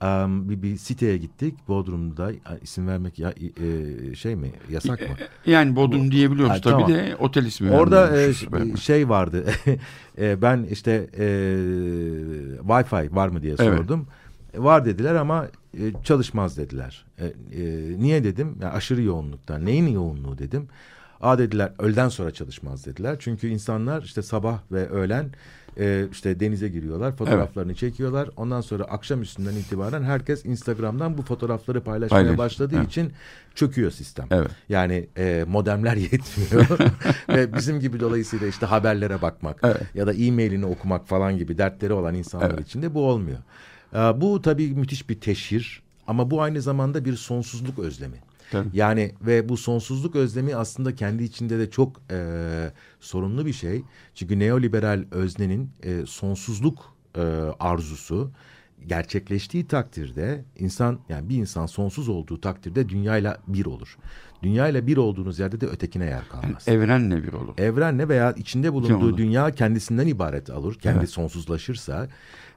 [0.00, 5.16] Am, bir, bir siteye gittik Bodrum'da A, isim vermek ya, e, şey mi yasak mı?
[5.46, 6.88] Yani Bodrum diyebiliyoruz Ha, tabii tamam.
[6.88, 8.34] de otel ismi Orada e,
[8.76, 9.44] şey vardı.
[10.18, 11.24] E, ben işte e,
[12.68, 13.78] Wi-Fi var mı diye Evet.
[13.78, 14.06] sordum.
[14.54, 15.46] E, Var dediler ama
[15.78, 17.04] e, çalışmaz dediler.
[17.18, 17.32] E, e,
[17.98, 18.56] niye dedim?
[18.62, 19.66] Ya aşırı yoğunluktan.
[19.66, 20.68] Neyin yoğunluğu dedim.
[21.20, 23.16] Aa dediler öğleden sonra çalışmaz dediler.
[23.18, 25.26] Çünkü insanlar işte sabah ve öğlen
[25.78, 28.28] e, işte denize giriyorlar, fotoğraflarını çekiyorlar.
[28.36, 32.88] Ondan sonra akşam üstünden itibaren herkes Instagram'dan bu fotoğrafları paylaşmaya Paylaş- başladığı Evet.
[32.88, 33.12] için
[33.54, 34.26] çöküyor sistem.
[34.30, 34.50] Evet.
[34.68, 36.78] Yani e, modemler yetmiyor
[37.28, 39.82] ve bizim gibi dolayısıyla işte haberlere bakmak Evet.
[39.94, 42.66] ya da e-mailini okumak falan gibi dertleri olan insanlar Evet.
[42.68, 43.38] için de bu olmuyor.
[43.94, 48.16] E, bu tabii müthiş bir teşhir ama bu aynı zamanda bir sonsuzluk özlemi.
[48.54, 48.68] Tabii.
[48.72, 52.18] Yani ve bu sonsuzluk özlemi aslında kendi içinde de çok e,
[53.00, 53.82] sorunlu bir şey.
[54.14, 57.20] Çünkü neoliberal öznenin e, sonsuzluk e,
[57.60, 58.30] arzusu
[58.86, 63.98] gerçekleştiği takdirde insan yani bir insan sonsuz olduğu takdirde dünyayla bir olur.
[64.42, 66.68] Dünyayla bir olduğunuz yerde de ötekine yer kalmaz.
[66.68, 67.54] Evrenle bir olur.
[67.58, 70.74] Evrenle veya içinde bulunduğu dünya kendisinden ibaret olur.
[70.74, 71.10] Kendi Evet.
[71.10, 72.08] sonsuzlaşırsa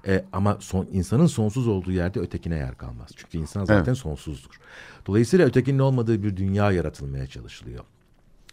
[0.08, 3.10] e, ama son, insanın sonsuz olduğu yerde ötekine yer kalmaz.
[3.16, 3.98] Çünkü insan zaten Evet.
[3.98, 4.60] sonsuzdur.
[5.06, 7.84] Dolayısıyla ötekinin olmadığı bir dünya yaratılmaya çalışılıyor.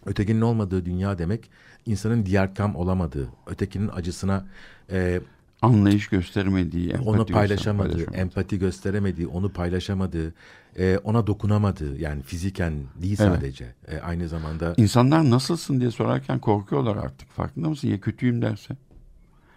[0.05, 1.49] Ötekinin olmadığı dünya demek
[1.85, 4.45] insanın diğer kam olamadığı, ötekinin acısına
[4.91, 5.21] e,
[5.61, 8.17] Anlayış göstermediği, empati onu paylaşamadığı, paylaşamadığı.
[8.17, 10.33] empati gösteremediği, onu paylaşamadığı,
[10.79, 13.35] e, ona dokunamadığı yani fiziken değil Evet.
[13.35, 17.31] sadece e, aynı zamanda İnsanlar nasılsın diye sorarken korkuyorlar artık.
[17.31, 17.87] Farkında mısın?
[17.87, 18.75] Ya kötüyüm derse.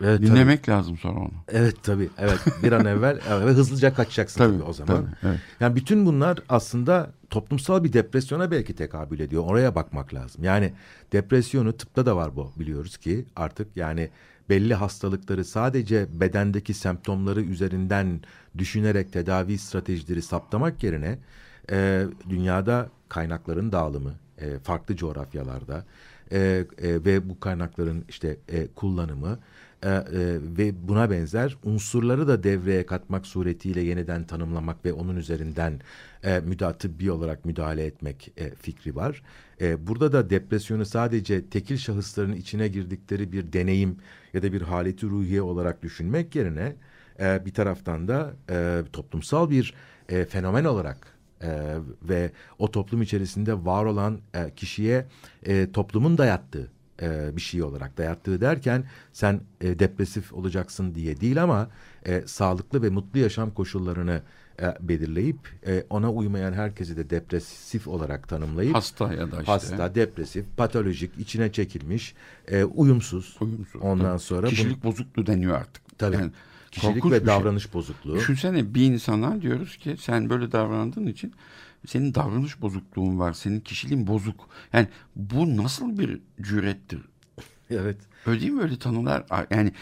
[0.01, 0.27] Evet, tabii.
[0.27, 1.31] Dinlemek lazım sonra onu.
[1.49, 2.09] Evet tabii.
[2.19, 4.97] Evet bir an evvel evet, ve hızlıca kaçacaksın tabii, o zaman.
[4.97, 5.41] tabii, evet.
[5.61, 9.45] Yani bütün bunlar aslında toplumsal bir depresyona belki tekabül ediyor.
[9.47, 10.45] Oraya bakmak lazım.
[10.45, 10.73] Yani
[11.13, 14.11] depresyonu tıpta da var bu biliyoruz ki artık yani
[14.49, 18.21] belli hastalıkları sadece bedendeki semptomları üzerinden
[18.59, 21.19] düşünerek tedavi stratejileri saptamak yerine
[21.71, 25.85] e, dünyada kaynakların dağılımı e, farklı coğrafyalarda
[26.33, 26.65] e, e,
[27.05, 29.39] ve bu kaynakların işte e, kullanımı
[29.83, 30.03] e, e,
[30.59, 35.81] ve buna benzer unsurları da devreye katmak suretiyle yeniden tanımlamak ve onun üzerinden
[36.25, 39.23] e, müda tıbbi olarak müdahale etmek e, fikri var.
[39.61, 43.97] E, burada da depresyonu sadece tekil şahısların içine girdikleri bir deneyim
[44.35, 46.77] ya da bir haleti ruhiye olarak düşünmek yerine
[47.21, 49.75] e, bir taraftan da e, toplumsal bir
[50.09, 55.07] e, fenomen olarak e, ve o toplum içerisinde var olan e, kişiye
[55.43, 56.71] e, toplumun dayattığı
[57.03, 61.71] e, bir şey olarak dayattığı derken sen e, depresif olacaksın diye değil ama
[62.07, 64.23] e, sağlıklı ve mutlu yaşam koşullarını
[64.81, 69.53] belirleyip e, ona uymayan herkesi de depresif olarak tanımlayıp Hasta ya da işte.
[69.53, 72.15] hasta, depresif, patolojik, içine çekilmiş,
[72.49, 73.37] e, uyumsuz.
[73.41, 74.19] Uyumsuz, Ondan tabii.
[74.21, 75.99] sonra Kişilik bozukluğu deniyor artık.
[75.99, 76.17] Tabii.
[76.17, 76.31] Yani
[76.71, 77.27] kişilik ve şey.
[77.27, 78.17] davranış bozukluğu.
[78.17, 81.33] Düşünsene bir insana diyoruz ki sen böyle davrandığın için
[81.87, 83.33] senin davranış bozukluğun var.
[83.33, 84.49] Senin kişiliğin bozuk.
[84.73, 87.01] Yani bu nasıl bir cürettir?
[87.71, 87.97] Evet.
[88.27, 89.25] Öyle değil mi öyle tanılar?
[89.51, 89.73] Yani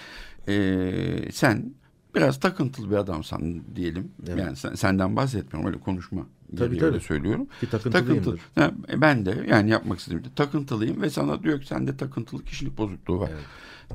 [0.49, 1.75] eee, sen
[2.17, 4.13] biraz takıntılı bir adamsan diyelim.
[4.29, 4.39] Evet.
[4.39, 6.27] Yani sen, senden bahsetmiyorum öyle konuşma.
[6.57, 6.85] Tabii, tabii.
[6.85, 7.47] öyle söylüyorum.
[7.61, 8.41] Ki takıntılıyımdır.
[8.55, 12.79] Ha, ben de yani yapmak istediğim de takıntılıyım ve sana diyor ki sende takıntılı kişilik
[12.79, 13.31] bozukluğu var.
[13.33, 13.45] Evet.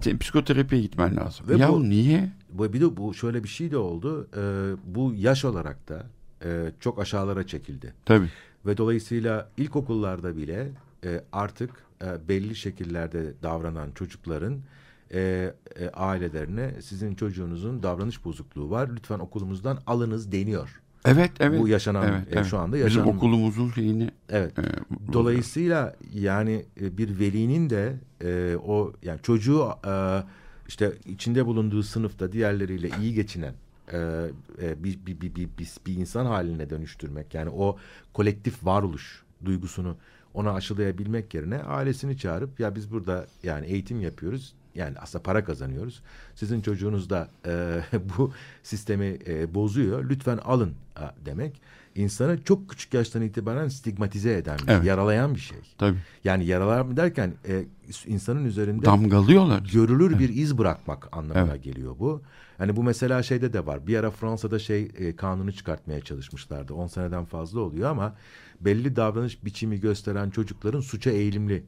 [0.03, 1.45] Senin psikoterapiye gitmen lazım.
[1.49, 2.31] Ve ya bu- niye?
[2.49, 4.27] Bu bir de bu şöyle bir şey de oldu.
[4.37, 4.41] E,
[4.95, 6.05] bu yaş olarak da
[6.45, 7.93] e, çok aşağılara çekildi.
[8.05, 8.29] Tabii.
[8.65, 10.71] Ve dolayısıyla ilkokullarda bile
[11.05, 11.71] e, artık
[12.03, 14.59] e, belli şekillerde davranan çocukların
[15.13, 18.89] e, e, ailelerine sizin çocuğunuzun davranış bozukluğu var.
[18.95, 20.81] Lütfen okulumuzdan alınız deniyor.
[21.05, 21.59] Evet evet.
[21.59, 22.45] Bu yaşanan, evet, e, evet.
[22.45, 24.59] şu anda Bizim yaşanan- okulumuzun şeyini Evet.
[24.59, 24.63] e,
[25.13, 27.93] Dolayısıyla yani e, bir velinin de
[28.23, 30.23] e, o yani çocuğu e,
[30.67, 33.53] işte içinde bulunduğu sınıfta diğerleriyle iyi geçinen
[33.93, 33.97] e,
[34.61, 37.77] e, bir, bir, bir, bir, bir, bir insan haline dönüştürmek yani o
[38.13, 39.95] kolektif varoluş duygusunu
[40.33, 46.01] ona aşılayabilmek yerine ailesini çağırıp ya biz burada yani eğitim yapıyoruz yani aslında para kazanıyoruz.
[46.35, 47.81] Sizin çocuğunuz da e,
[48.17, 48.31] bu
[48.63, 50.09] sistemi e, bozuyor.
[50.09, 50.73] Lütfen alın
[51.25, 51.61] demek.
[51.95, 54.85] İnsanı çok küçük yaştan itibaren stigmatize eden, bir Evet.
[54.85, 55.57] yaralayan bir şey.
[55.77, 55.97] Tabii.
[56.23, 57.63] Yani yaralar derken e,
[58.05, 59.69] insanın üzerinde Damgalıyorlar.
[59.73, 61.63] görülür bir iz bırakmak anlamına Evet.
[61.63, 62.21] geliyor bu.
[62.57, 63.87] Hani bu mesela şeyde de var.
[63.87, 66.73] Bir ara Fransa'da şey e, kanunu çıkartmaya çalışmışlardı.
[66.73, 68.15] 10 seneden fazla oluyor ama
[68.61, 71.63] belli davranış biçimi gösteren çocukların suça eğilimli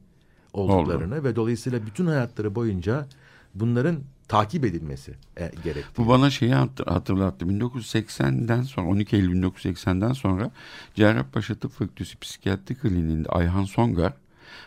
[0.54, 3.06] olduklarını ve dolayısıyla bütün hayatları boyunca
[3.54, 3.96] bunların
[4.28, 5.96] takip edilmesi e, gerektiği.
[5.98, 7.44] Bu bana şeyi hat- hatırlattı.
[7.46, 10.50] 1980'den sonra 12 Eylül 1980'den sonra
[10.94, 14.12] Cerrahpaşa Tıp Fakültesi Psikiyatri Kliniğinde Ayhan Songar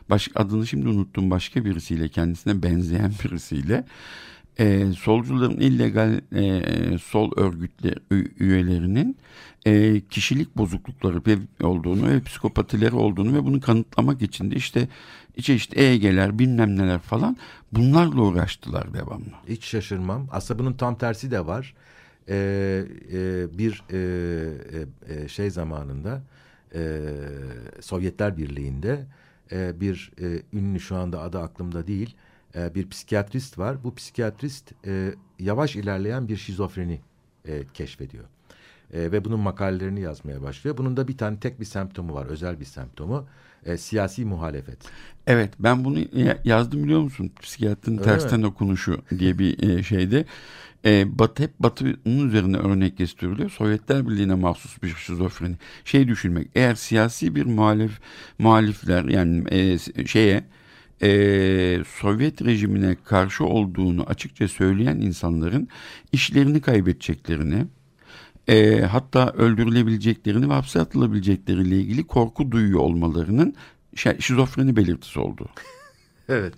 [0.09, 3.85] baş, adını şimdi unuttum başka birisiyle kendisine benzeyen birisiyle
[4.60, 9.18] e, solcuların illegal e, sol örgütler ü- üyelerinin
[9.66, 11.22] e, kişilik bozuklukları
[11.64, 14.88] olduğunu ve psikopatileri olduğunu ve bunu kanıtlamak için de işte
[15.36, 17.38] içe işte EEG'ler bilmem neler falan
[17.72, 19.26] bunlarla uğraştılar devamlı.
[19.47, 20.28] Hiç şaşırmam.
[20.32, 21.74] Aslında bunun tam tersi de var.
[22.30, 22.84] Ee,
[23.14, 26.22] e, bir e, e, e, şey zamanında
[26.76, 26.99] e,
[27.82, 29.05] Sovyetler Birliği'nde
[29.51, 32.16] e, bir e, ünlü şu anda adı aklımda değil
[32.55, 33.83] e, bir psikiyatrist var.
[33.83, 36.99] Bu psikiyatrist e, yavaş ilerleyen bir şizofreni
[37.47, 38.23] e, keşfediyor.
[38.93, 40.77] E, ve bunun makalelerini yazmaya başlıyor.
[40.77, 43.27] Bunun da bir tane tek bir semptomu var, özel bir semptomu.
[43.65, 44.77] E, siyasi muhalefet.
[45.27, 47.31] Evet ben bunu ya- yazdım biliyor musun?
[47.41, 50.25] Psikiyatrinin Öyle tersten okunuşu diye bir e, şeyde.
[50.85, 53.49] E, batı hep batının üzerine örnek gösteriliyor.
[53.49, 55.55] Sovyetler Birliği'ne mahsus bir şizofreni.
[55.85, 57.99] Şey düşünmek eğer siyasi bir muhalif
[58.39, 60.43] muhalifler yani e, şeye
[61.01, 65.67] e, Sovyet rejimine karşı olduğunu açıkça söyleyen insanların
[66.11, 67.65] işlerini kaybedeceklerini
[68.49, 73.55] e, hatta öldürülebileceklerini ve hapse atılabilecekleriyle ilgili korku duyuyor olmalarının
[73.95, 75.49] şi- şizofreni belirtisi olduğu.
[76.29, 76.53] Evet.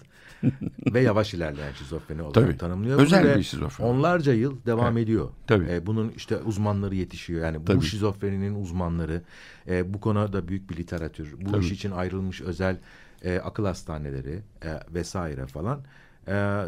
[0.93, 2.57] ve yavaş ilerleyen şizofreni olarak Tabii.
[2.57, 2.99] tanımlıyor.
[2.99, 3.87] Özel ve bir şizofreni.
[3.87, 5.29] Onlarca yıl devam ediyor.
[5.47, 5.65] Tabii.
[5.71, 7.45] E, bunun işte uzmanları yetişiyor.
[7.45, 7.85] Yani bu Tabii.
[7.85, 9.21] şizofreninin uzmanları.
[9.67, 11.33] e, bu konuda büyük bir literatür.
[11.41, 11.65] Bu Tabii.
[11.65, 12.77] iş için ayrılmış özel
[13.23, 15.81] e, akıl hastaneleri e, vesaire falan.
[16.27, 16.63] E,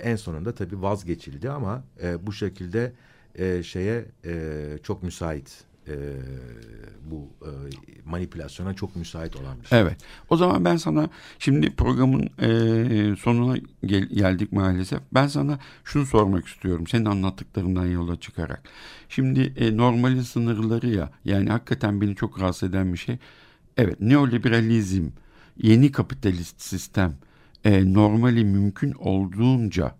[0.00, 2.92] en sonunda tabii vazgeçildi ama e, bu şekilde
[3.34, 5.64] e, şeye e, çok müsait.
[5.88, 5.94] E,
[7.10, 7.50] bu e,
[8.04, 9.80] manipülasyona çok müsait olan bir şey.
[9.80, 9.96] Evet.
[10.30, 15.00] O zaman ben sana şimdi programın e, sonuna gel- geldik maalesef.
[15.14, 16.86] Ben sana şunu sormak istiyorum.
[16.86, 18.62] Senin anlattıklarından yola çıkarak.
[19.08, 21.10] Şimdi e, normalin sınırları ya.
[21.24, 23.18] Yani hakikaten beni çok rahatsız eden bir şey.
[23.76, 25.06] Evet neoliberalizm,
[25.62, 27.16] yeni kapitalist sistem
[27.64, 29.94] e, normali mümkün olduğunca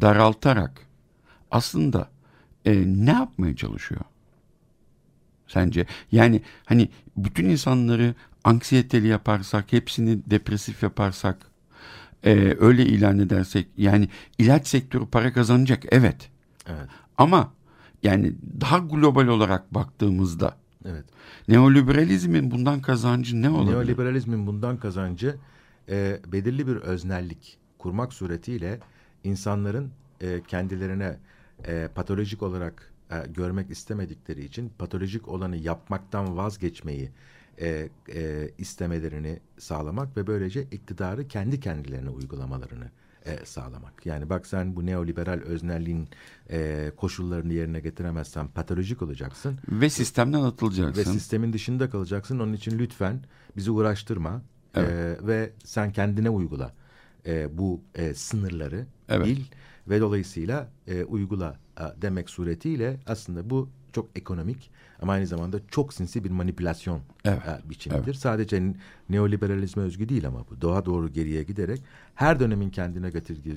[0.00, 0.86] daraltarak
[1.50, 2.10] aslında
[2.64, 4.00] e, ne yapmaya çalışıyor?
[5.46, 5.86] Sence?
[6.12, 11.36] Yani hani bütün insanları anksiyeteli yaparsak, hepsini depresif yaparsak,
[12.24, 16.30] e, öyle ilan edersek, yani ilaç sektörü para kazanacak, evet.
[16.66, 16.88] Evet.
[17.18, 17.52] Ama
[18.02, 21.04] yani daha global olarak baktığımızda Evet.
[21.48, 23.72] neoliberalizmin bundan kazancı ne olabilir?
[23.72, 25.36] Neoliberalizmin bundan kazancı
[25.88, 28.80] e, belirli bir öznellik kurmak suretiyle
[29.24, 31.18] insanların e, kendilerine
[31.66, 37.10] e, patolojik olarak e, görmek istemedikleri için patolojik olanı yapmaktan vazgeçmeyi
[37.60, 42.90] e, e, istemelerini sağlamak ve böylece iktidarı kendi kendilerine uygulamalarını
[43.26, 44.06] e, sağlamak.
[44.06, 46.08] Yani bak sen bu neoliberal öznelliğin
[46.50, 51.12] e, koşullarını yerine getiremezsen patolojik olacaksın Ve sistemden ve atılacaksın.
[51.12, 52.38] sistemin dışında kalacaksın.
[52.38, 53.20] Onun için lütfen
[53.56, 54.42] bizi uğraştırma
[54.74, 54.90] Evet.
[54.90, 56.72] Ee, ve sen kendine uygula
[57.26, 59.26] Ee, bu e, sınırları Evet.
[59.26, 59.40] bil
[59.88, 64.70] ve dolayısıyla e, uygula e, demek suretiyle aslında bu çok ekonomik
[65.02, 67.38] ama aynı zamanda çok sinsi bir manipülasyon Evet.
[67.66, 68.14] e, biçimidir.
[68.14, 68.62] Sadece
[69.08, 71.82] neoliberalizme özgü değil ama bu doğa doğru geriye giderek
[72.14, 73.10] her dönemin kendine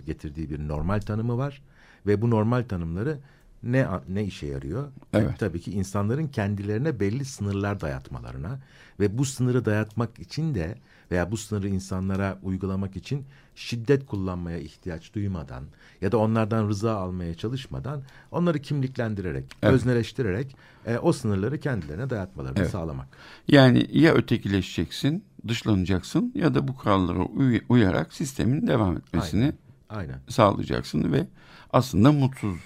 [0.05, 1.61] getirdiği bir normal tanımı var
[2.07, 3.17] ve bu normal tanımları
[3.65, 4.91] ne ne işe yarıyor?
[5.13, 5.39] Evet.
[5.39, 8.59] Tabii ki insanların kendilerine belli sınırlar dayatmalarına
[8.99, 10.75] ve bu sınırı dayatmak için de
[11.11, 15.63] veya bu sınırı insanlara uygulamak için şiddet kullanmaya ihtiyaç duymadan
[16.01, 18.01] ya da onlardan rıza almaya çalışmadan
[18.31, 19.73] onları kimliklendirerek, Evet.
[19.73, 20.55] özneleştirerek
[20.85, 22.71] e, o sınırları kendilerine dayatmalarını Evet.
[22.71, 23.07] sağlamak.
[23.47, 29.55] Yani ya ötekileşeceksin, dışlanacaksın ya da bu kurallara uy- uyarak sistemin devam etmesini Aynen.
[29.89, 30.19] Aynen.
[30.29, 31.27] sağlayacaksın ve
[31.73, 32.57] aslında mutsuz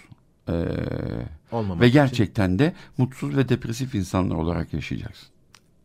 [0.49, 0.55] e,
[1.51, 5.27] Olmamak ve için gerçekten de mutsuz ve depresif insanlar olarak yaşayacaksın.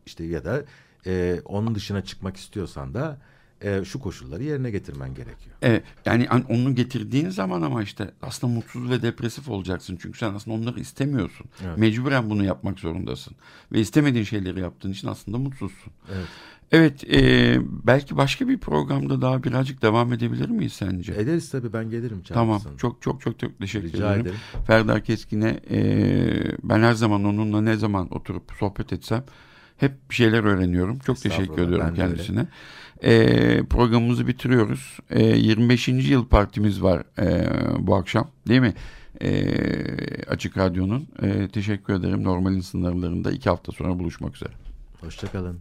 [0.07, 0.63] işte ya da
[1.07, 3.19] e, onun dışına çıkmak istiyorsan da
[3.63, 5.57] e, şu koşulları yerine getirmen gerekiyor.
[5.63, 9.99] E, yani an- onu getirdiğin zaman ama işte aslında mutsuz ve depresif olacaksın.
[10.03, 11.47] Çünkü sen aslında onları istemiyorsun.
[11.65, 11.79] Evet.
[11.79, 13.37] Mecburen bunu yapmak zorundasın.
[13.73, 15.93] Ve istemediğin şeyleri yaptığın için aslında mutsuzsun.
[16.15, 16.27] Evet.
[16.73, 21.13] Evet, e, belki başka bir programda daha birazcık devam edebilir miyiz sence?
[21.13, 22.23] Ederiz tabii ben gelirim.
[22.29, 24.23] Tamam, çok çok çok çok teşekkür Rica ederim.
[24.23, 24.37] ederim.
[24.67, 25.79] Ferdar Keskin'e e,
[26.63, 29.25] ben her zaman onunla ne zaman oturup sohbet etsem
[29.77, 30.99] hep bir şeyler öğreniyorum.
[30.99, 32.47] Çok teşekkür ediyorum kendisine.
[33.03, 34.99] E, programımızı bitiriyoruz.
[35.11, 35.89] E, 25.
[35.89, 37.49] yıl partimiz var e,
[37.87, 38.75] bu akşam değil mi?
[39.21, 39.45] E,
[40.29, 41.09] Açık Radyo'nun.
[41.23, 42.25] E, teşekkür ederim.
[42.25, 44.53] Normalin sınırlarında iki hafta sonra buluşmak üzere.
[45.01, 45.61] Hoşçakalın.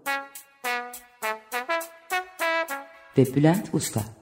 [3.17, 4.20] ve Bülent Usta.